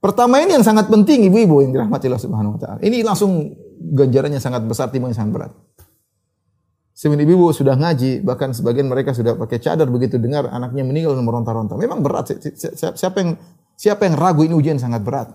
[0.00, 2.78] Pertama ini yang sangat penting ibu-ibu yang dirahmati Allah Subhanahu wa taala.
[2.80, 5.52] Ini langsung ganjarannya sangat besar, timbangnya sangat berat.
[6.96, 11.28] Sebenarnya ibu-ibu sudah ngaji, bahkan sebagian mereka sudah pakai cadar begitu dengar anaknya meninggal dan
[11.28, 11.76] meronta-ronta.
[11.76, 12.32] Memang berat.
[12.32, 13.36] Siapa yang
[13.76, 15.28] siapa yang ragu ini ujian sangat berat.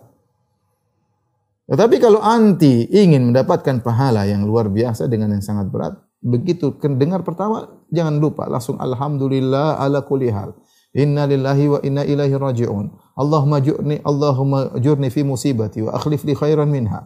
[1.70, 7.22] Tetapi kalau anti ingin mendapatkan pahala yang luar biasa dengan yang sangat berat, begitu dengar
[7.22, 10.58] pertama jangan lupa langsung alhamdulillah ala kulli hal.
[10.98, 12.90] Inna lillahi wa inna ilaihi raji'un.
[13.16, 17.06] Allahumma jurni Allahumma jurni fi musibati wa akhlif li khairan minha.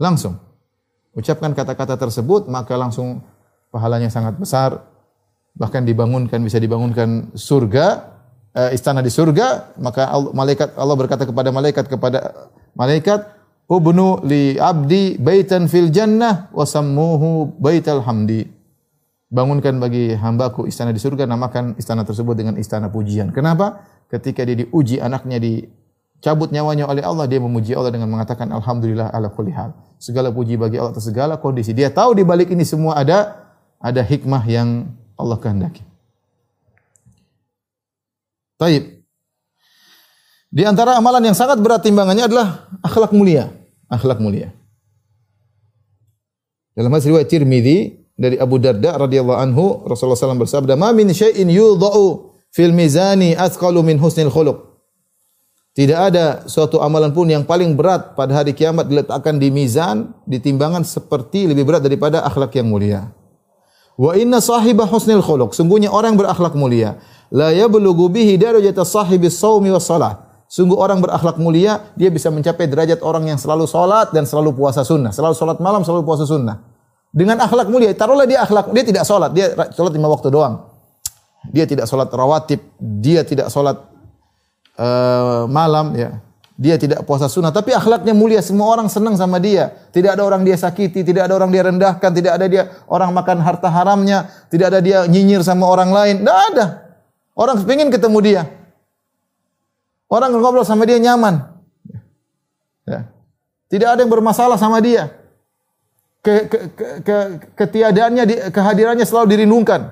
[0.00, 0.40] Langsung
[1.14, 3.22] ucapkan kata-kata tersebut maka langsung
[3.70, 4.82] pahalanya sangat besar
[5.54, 7.86] bahkan dibangunkan bisa dibangunkan surga
[8.54, 13.34] uh, istana di surga maka malaikat Allah berkata kepada malaikat kepada malaikat
[13.68, 18.48] ubnu li abdi baitan fil jannah wa sammuhu baital hamdi.
[19.34, 23.34] Bangunkan bagi hambaku istana di surga, namakan istana tersebut dengan istana pujian.
[23.34, 23.82] Kenapa?
[24.06, 25.42] Ketika dia diuji anaknya
[26.24, 29.76] dicabut nyawanya oleh Allah, dia memuji Allah dengan mengatakan alhamdulillah ala kulli hal.
[30.00, 31.76] Segala puji bagi Allah atas segala kondisi.
[31.76, 33.44] Dia tahu di balik ini semua ada
[33.76, 34.88] ada hikmah yang
[35.20, 35.84] Allah kehendaki.
[38.56, 39.04] Taib.
[40.48, 43.52] Di antara amalan yang sangat berat timbangannya adalah akhlak mulia.
[43.92, 44.48] Akhlak mulia.
[46.72, 51.52] Dalam hadis riwayat Tirmidzi dari Abu Darda radhiyallahu anhu Rasulullah SAW bersabda, "Ma min syai'in
[51.52, 54.73] yudha'u fil mizani athqalu min husnil khuluq.
[55.74, 60.38] Tidak ada suatu amalan pun yang paling berat pada hari kiamat diletakkan di mizan, di
[60.38, 63.10] timbangan seperti lebih berat daripada akhlak yang mulia.
[63.98, 65.50] Wa inna sahibah husnil khuluq.
[65.50, 67.02] Sungguhnya orang berakhlak mulia.
[67.34, 70.14] La yablughu bihi darajata sahibis saumi was salat.
[70.46, 74.86] Sungguh orang berakhlak mulia, dia bisa mencapai derajat orang yang selalu salat dan selalu puasa
[74.86, 75.10] sunnah.
[75.10, 76.62] Selalu salat malam, selalu puasa sunnah.
[77.10, 80.70] Dengan akhlak mulia, taruhlah dia akhlak, dia tidak salat, dia salat lima waktu doang.
[81.50, 83.93] Dia tidak salat rawatib, dia tidak salat
[84.78, 86.20] uh, malam ya.
[86.54, 88.38] Dia tidak puasa sunnah, tapi akhlaknya mulia.
[88.38, 89.74] Semua orang senang sama dia.
[89.90, 93.42] Tidak ada orang dia sakiti, tidak ada orang dia rendahkan, tidak ada dia orang makan
[93.42, 96.22] harta haramnya, tidak ada dia nyinyir sama orang lain.
[96.22, 96.94] Tidak ada.
[97.34, 98.42] Orang pengen ketemu dia.
[100.06, 101.42] Orang ngobrol sama dia nyaman.
[102.86, 103.10] Ya.
[103.66, 105.10] Tidak ada yang bermasalah sama dia.
[106.22, 107.16] Ke, ke, ke, ke,
[107.58, 109.90] ketiadaannya, di, kehadirannya selalu dirindukan.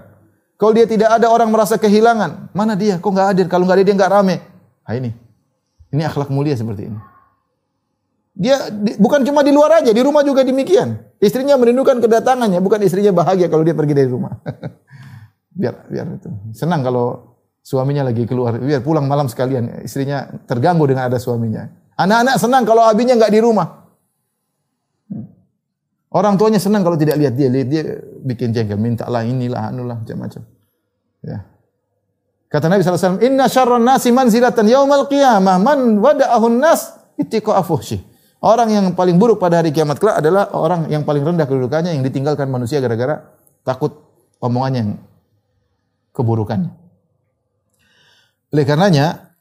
[0.62, 2.54] Kalau dia tidak ada orang merasa kehilangan.
[2.54, 3.02] Mana dia?
[3.02, 3.46] Kok nggak hadir?
[3.50, 4.51] Kalau nggak ada dia nggak rame.
[4.86, 5.10] Nah ini.
[5.92, 6.98] Ini akhlak mulia seperti ini.
[8.32, 10.96] Dia di, bukan cuma di luar aja, di rumah juga demikian.
[11.20, 14.40] Istrinya merindukan kedatangannya, bukan istrinya bahagia kalau dia pergi dari rumah.
[15.60, 16.32] biar biar itu.
[16.56, 19.84] Senang kalau suaminya lagi keluar, biar pulang malam sekalian.
[19.84, 21.68] Istrinya terganggu dengan ada suaminya.
[22.00, 23.68] Anak-anak senang kalau abinya nggak di rumah.
[26.12, 27.84] Orang tuanya senang kalau tidak lihat dia, lihat dia
[28.24, 30.44] bikin jengkel, minta lah inilah, anulah, macam-macam.
[31.24, 31.51] Ya.
[32.52, 38.04] Kata Nabi SAW, Inna syarran nasi manzilatan yaumal qiyamah, man wada'ahun nas itiqa afuhsyih.
[38.44, 42.04] Orang yang paling buruk pada hari kiamat kelak adalah orang yang paling rendah kedudukannya yang
[42.04, 43.24] ditinggalkan manusia gara-gara
[43.64, 44.04] takut
[44.42, 44.92] omongannya yang
[46.12, 46.74] keburukannya.
[48.52, 49.32] Oleh karenanya,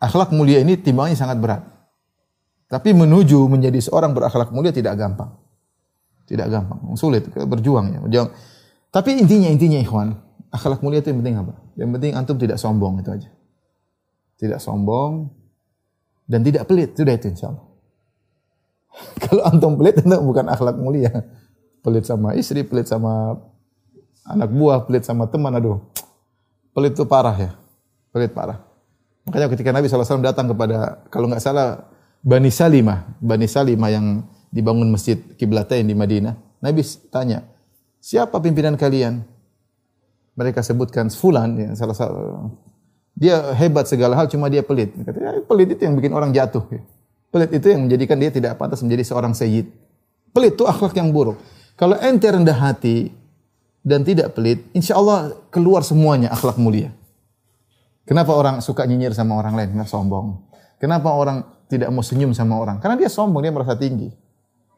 [0.00, 1.60] akhlak mulia ini timbangnya sangat berat.
[2.72, 5.36] Tapi menuju menjadi seorang berakhlak mulia tidak gampang.
[6.24, 8.26] Tidak gampang, sulit, berjuang ya.
[8.90, 10.16] Tapi intinya intinya ikhwan,
[10.56, 11.54] akhlak mulia itu yang penting apa?
[11.76, 13.30] Yang penting antum tidak sombong itu aja.
[14.36, 15.28] Tidak sombong
[16.26, 17.64] dan tidak pelit, sudah itu insyaallah.
[19.28, 21.12] Kalau antum pelit itu bukan akhlak mulia.
[21.84, 23.38] Pelit sama istri, pelit sama
[24.26, 25.78] anak buah, pelit sama teman, aduh.
[26.74, 27.50] Pelit itu parah ya.
[28.10, 28.58] Pelit parah.
[29.22, 31.86] Makanya ketika Nabi SAW datang kepada, kalau nggak salah,
[32.26, 33.06] Bani Salimah.
[33.22, 36.34] Bani Salimah yang dibangun masjid kiblatain di Madinah,
[36.64, 36.82] Nabi
[37.12, 37.44] tanya,
[38.00, 39.22] siapa pimpinan kalian?
[40.36, 42.52] Mereka sebutkan Fulan, ya, salah satu.
[43.16, 44.92] Dia hebat segala hal, cuma dia pelit.
[44.92, 46.68] Kata, ya, pelit itu yang bikin orang jatuh.
[46.68, 46.84] Ya.
[47.32, 49.64] Pelit itu yang menjadikan dia tidak pantas menjadi seorang sayyid.
[50.36, 51.40] Pelit itu akhlak yang buruk.
[51.80, 53.08] Kalau ente rendah hati
[53.80, 56.92] dan tidak pelit, insya Allah keluar semuanya akhlak mulia.
[58.06, 59.72] Kenapa orang suka nyinyir sama orang lain?
[59.72, 60.46] Karena sombong.
[60.76, 62.78] Kenapa orang tidak mau senyum sama orang?
[62.78, 64.12] Karena dia sombong, dia merasa tinggi.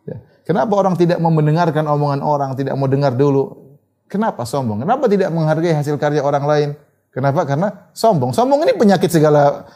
[0.08, 0.22] Ya.
[0.48, 3.67] Kenapa orang tidak mau mendengarkan omongan orang, tidak mau dengar dulu?
[4.08, 4.82] Kenapa sombong?
[4.82, 6.68] Kenapa tidak menghargai hasil karya orang lain?
[7.12, 7.44] Kenapa?
[7.44, 8.32] Karena sombong.
[8.32, 9.68] Sombong ini penyakit segala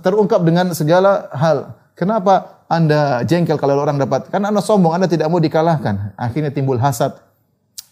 [0.00, 1.76] terungkap dengan segala hal.
[1.92, 4.32] Kenapa Anda jengkel kalau orang dapat?
[4.32, 6.16] Karena Anda sombong, Anda tidak mau dikalahkan.
[6.16, 7.12] Akhirnya timbul hasad.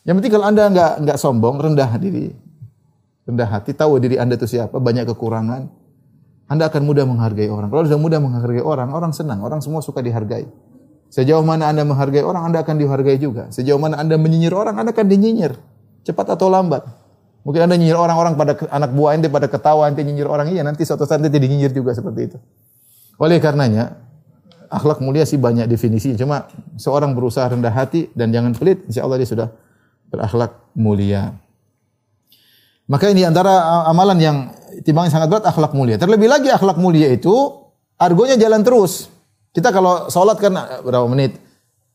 [0.08, 2.32] Yang penting kalau Anda enggak enggak sombong, rendah diri.
[3.28, 5.68] Rendah hati, tahu diri Anda itu siapa, banyak kekurangan.
[6.48, 7.68] Anda akan mudah menghargai orang.
[7.68, 10.48] Kalau sudah mudah menghargai orang, orang senang, orang semua suka dihargai.
[11.08, 13.48] Sejauh mana Anda menghargai orang, Anda akan dihargai juga.
[13.48, 15.56] Sejauh mana Anda menyinyir orang, Anda akan dinyinyir.
[16.04, 16.84] Cepat atau lambat.
[17.48, 20.84] Mungkin Anda nyinyir orang-orang pada anak buah ente pada ketawa ente nyinyir orang iya nanti
[20.84, 22.38] suatu saat ente dinyinyir juga seperti itu.
[23.16, 23.96] Oleh karenanya
[24.68, 26.12] akhlak mulia sih banyak definisi.
[26.12, 26.44] Cuma
[26.76, 29.48] seorang berusaha rendah hati dan jangan pelit, insya Allah dia sudah
[30.12, 31.32] berakhlak mulia.
[32.88, 34.36] Maka ini antara amalan yang
[34.84, 36.00] timbangnya sangat berat akhlak mulia.
[36.00, 37.32] Terlebih lagi akhlak mulia itu
[38.00, 39.12] argonya jalan terus.
[39.52, 41.40] Kita kalau sholat kan eh, berapa menit,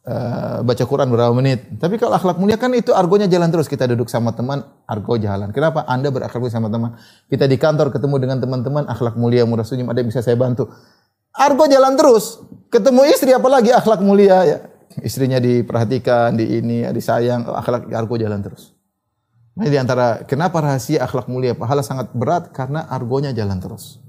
[0.07, 1.65] uh, baca Quran berapa menit.
[1.79, 3.67] Tapi kalau akhlak mulia kan itu argonya jalan terus.
[3.71, 5.49] Kita duduk sama teman, argo jalan.
[5.55, 5.87] Kenapa?
[5.87, 6.95] Anda berakhlak mulia sama teman.
[7.31, 10.67] Kita di kantor ketemu dengan teman-teman, akhlak mulia, murah senyum, ada yang bisa saya bantu.
[11.33, 12.41] Argo jalan terus.
[12.69, 14.57] Ketemu istri apalagi akhlak mulia ya.
[15.01, 18.77] Istrinya diperhatikan, di ini, disayang, akhlak argo jalan terus.
[19.53, 24.01] Ini di antara kenapa rahasia akhlak mulia pahala sangat berat karena argonya jalan terus.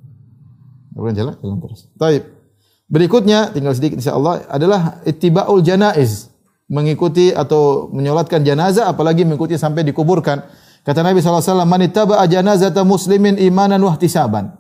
[0.97, 1.81] Argonya jalan, jalan terus.
[1.97, 2.44] Taib.
[2.85, 6.29] Berikutnya tinggal sedikit insyaallah adalah ittiba'ul janaiz,
[6.69, 10.45] mengikuti atau menyolatkan jenazah apalagi mengikuti sampai dikuburkan.
[10.85, 14.53] Kata Nabi SAW, Man ittaba'a janazata muslimin imanan wahtisaban.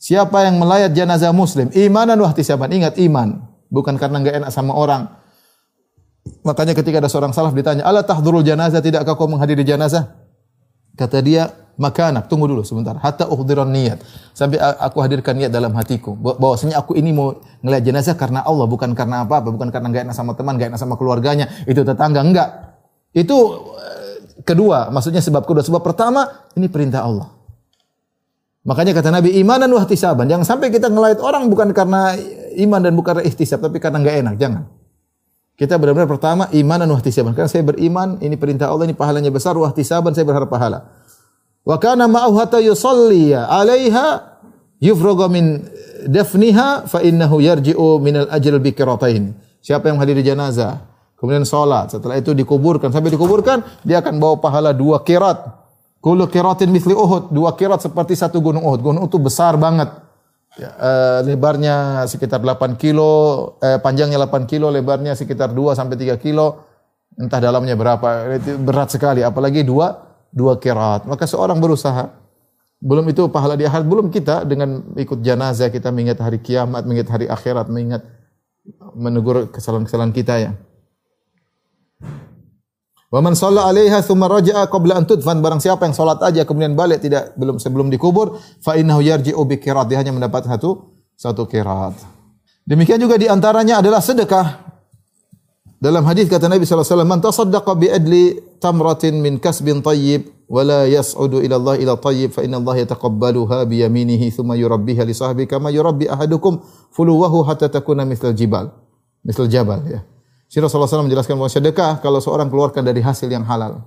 [0.00, 2.68] Siapa yang melayat jenazah muslim, imanan wahtisaban.
[2.72, 3.48] Ingat iman.
[3.72, 5.08] Bukan karena enggak enak sama orang.
[6.44, 10.20] Makanya ketika ada seorang salaf ditanya, Allah tahdurul janazah, tidakkah kau menghadiri jenazah?
[10.96, 12.96] Kata dia, makanak, tunggu dulu sebentar.
[12.98, 14.02] Hatta uhdiran niat.
[14.34, 16.16] Sampai aku hadirkan niat dalam hatiku.
[16.16, 20.16] Bahwasanya aku ini mau ngeliat jenazah karena Allah, bukan karena apa-apa, bukan karena gak enak
[20.16, 22.48] sama teman, gak enak sama keluarganya, itu tetangga, enggak.
[23.14, 23.36] Itu
[23.76, 25.62] eh, kedua, maksudnya sebab kedua.
[25.62, 27.40] Sebab pertama, ini perintah Allah.
[28.60, 30.28] Makanya kata Nabi imanan wa ihtisaban.
[30.28, 32.12] Jangan sampai kita ngelait orang bukan karena
[32.60, 34.34] iman dan bukan karena ihtisab tapi karena enggak enak.
[34.36, 34.62] Jangan.
[35.56, 37.32] Kita benar-benar pertama imanan wa ihtisaban.
[37.32, 40.88] Karena saya beriman, ini perintah Allah, ini pahalanya besar, wa ihtisaban saya berharap pahala.
[41.64, 44.40] Wa kana ma'ahu hatta yusalli 'alaiha
[44.80, 45.60] yufraga min
[46.08, 49.36] dafniha fa innahu yarji'u min al-ajr bi qiratain.
[49.60, 50.80] Siapa yang hadiri jenazah,
[51.20, 55.60] kemudian salat, setelah itu dikuburkan, sampai dikuburkan dia akan bawa pahala dua kirat.
[56.00, 58.80] Kullu kiratin mithli Uhud, dua kirat seperti satu gunung Uhud.
[58.80, 59.92] Gunung itu besar banget.
[60.56, 66.16] Ya, eh, lebarnya sekitar 8 kilo, eh, panjangnya 8 kilo, lebarnya sekitar 2 sampai 3
[66.16, 66.66] kilo.
[67.20, 71.06] Entah dalamnya berapa, berat sekali apalagi dua dua kirat.
[71.06, 72.10] Maka seorang berusaha
[72.80, 77.12] belum itu pahala di akhirat, belum kita dengan ikut jenazah kita mengingat hari kiamat, mengingat
[77.12, 78.02] hari akhirat, mengingat
[78.96, 80.50] menegur kesalahan-kesalahan kita ya.
[83.10, 86.78] Wa man shalla 'alaiha tsumma raja'a qabla an tudfan barang siapa yang salat aja kemudian
[86.78, 91.42] balik tidak belum sebelum dikubur fa innahu yarji'u bi qirat dia hanya mendapat satu satu
[91.50, 91.98] qirat.
[92.62, 94.69] Demikian juga di antaranya adalah sedekah.
[95.80, 97.88] Dalam hadis kata Nabi wasallam, "Man tasaddaqa bi
[98.60, 103.64] tamratin min kasbin tayyib wa la yas'udu ila Allah ila tayyib fa inna Allah yataqabbaluha
[103.64, 103.80] bi
[104.28, 106.60] thumma yurabbiha li sahbihi kama yurabbi ahadukum
[106.92, 108.68] fuluwahu hatta takuna mithlal jibal."
[109.24, 110.00] Misal jabal ya.
[110.50, 113.84] Si Rasulullah SAW menjelaskan bahwa sedekah kalau seorang keluarkan dari hasil yang halal.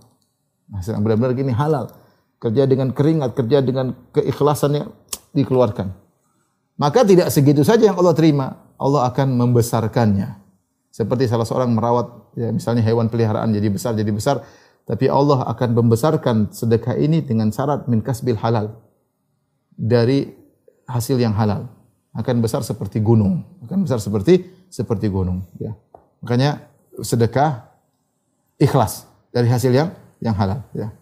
[0.73, 1.91] Hasil yang benar-benar gini halal.
[2.39, 4.87] Kerja dengan keringat, kerja dengan keikhlasannya
[5.35, 5.91] dikeluarkan.
[6.79, 8.73] Maka tidak segitu saja yang Allah terima.
[8.77, 10.42] Allah akan membesarkannya.
[10.93, 14.45] Seperti salah seorang merawat ya misalnya hewan peliharaan jadi besar jadi besar,
[14.85, 18.77] tapi Allah akan membesarkan sedekah ini dengan syarat min kasbil halal.
[19.73, 20.29] Dari
[20.85, 21.65] hasil yang halal.
[22.13, 25.73] Akan besar seperti gunung, akan besar seperti seperti gunung, ya.
[26.21, 26.61] Makanya
[27.01, 27.73] sedekah
[28.61, 29.89] ikhlas dari hasil yang
[30.21, 30.93] yang halal ya.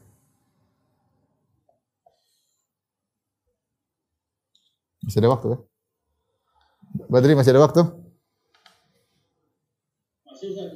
[5.04, 5.58] Masih ada waktu ya?
[7.12, 7.82] Badri masih ada waktu?
[10.32, 10.72] Masih Ustaz,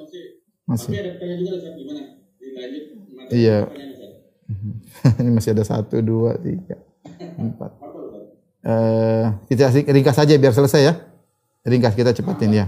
[0.66, 0.92] masih.
[0.92, 2.02] Tapi ada pertanyaan juga Ustaz, gimana?
[2.38, 2.84] Dilanjut.
[3.32, 3.58] Iya.
[5.22, 6.78] Ini masih ada satu, dua, tiga,
[7.42, 7.72] empat.
[8.66, 10.94] Eh, kita ringkas saja biar selesai ya.
[11.66, 12.66] Ringkas kita cepatin ya.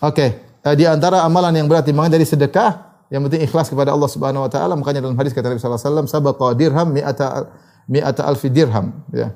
[0.00, 4.06] Oke, Eh, di antara amalan yang berat timbangan dari sedekah yang penting ikhlas kepada Allah
[4.06, 4.78] Subhanahu wa taala.
[4.78, 7.26] Makanya dalam hadis kata Nabi sallallahu alaihi wasallam sabaqa dirham mi'ata
[7.90, 9.34] mi'ata alfi dirham ya.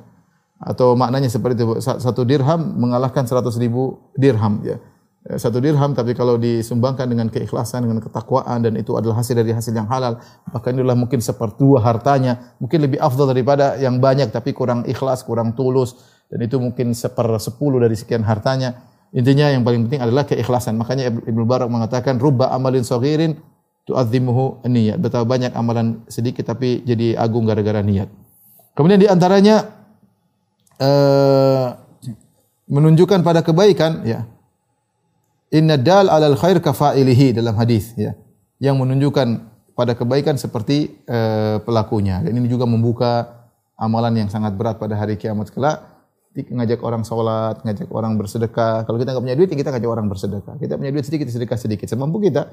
[0.63, 4.79] Atau maknanya seperti itu Sa- satu dirham mengalahkan 100 ribu dirham ya.
[5.27, 9.51] Eh, Satu dirham tapi kalau disumbangkan dengan keikhlasan dengan ketakwaan dan itu adalah hasil dari
[9.51, 10.23] hasil yang halal
[10.55, 12.55] maka inilah mungkin seperdua hartanya.
[12.63, 15.99] Mungkin lebih afdal daripada yang banyak tapi kurang ikhlas kurang tulus
[16.31, 18.87] dan itu mungkin seper sepuluh dari sekian hartanya.
[19.11, 20.79] Intinya yang paling penting adalah keikhlasan.
[20.79, 23.39] Makanya Ibnu Barak mengatakan rubba amalin saghirin
[23.87, 28.07] tu'azzimuhu niyat betapa banyak amalan sedikit tapi jadi agung gara-gara niat.
[28.79, 29.75] Kemudian di antaranya
[30.79, 31.67] eh,
[32.71, 34.36] menunjukkan pada kebaikan ya
[35.57, 38.13] Inna dal alal khair kafailihi dalam hadis ya.
[38.61, 39.29] Yang menunjukkan
[39.73, 42.21] pada kebaikan seperti eh, pelakunya.
[42.21, 43.45] Dan ini juga membuka
[43.81, 45.81] amalan yang sangat berat pada hari kiamat kelak.
[46.37, 48.85] Ngajak orang sholat, ngajak orang bersedekah.
[48.85, 50.61] Kalau kita nggak punya duit, kita ngajak orang bersedekah.
[50.61, 51.89] Kita punya duit sedikit, sedekah sedikit.
[51.89, 52.53] Semampu kita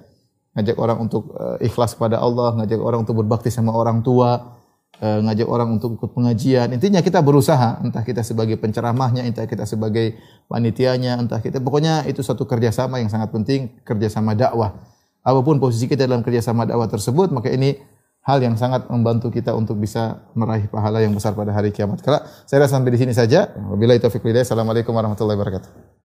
[0.56, 4.63] ngajak orang untuk eh, ikhlas kepada Allah, ngajak orang untuk berbakti sama orang tua,
[5.02, 6.70] eh, ngajak orang untuk ikut pengajian.
[6.76, 10.18] Intinya kita berusaha, entah kita sebagai penceramahnya, entah kita sebagai
[10.52, 14.76] panitianya, entah kita pokoknya itu satu kerjasama yang sangat penting, kerjasama dakwah.
[15.24, 17.80] Apa pun posisi kita dalam kerjasama dakwah tersebut, maka ini
[18.24, 22.04] hal yang sangat membantu kita untuk bisa meraih pahala yang besar pada hari kiamat.
[22.04, 23.52] Kelak, saya rasa sampai di sini saja.
[23.56, 24.24] Wabillahi taufiq.
[24.36, 26.03] Assalamualaikum warahmatullahi wabarakatuh.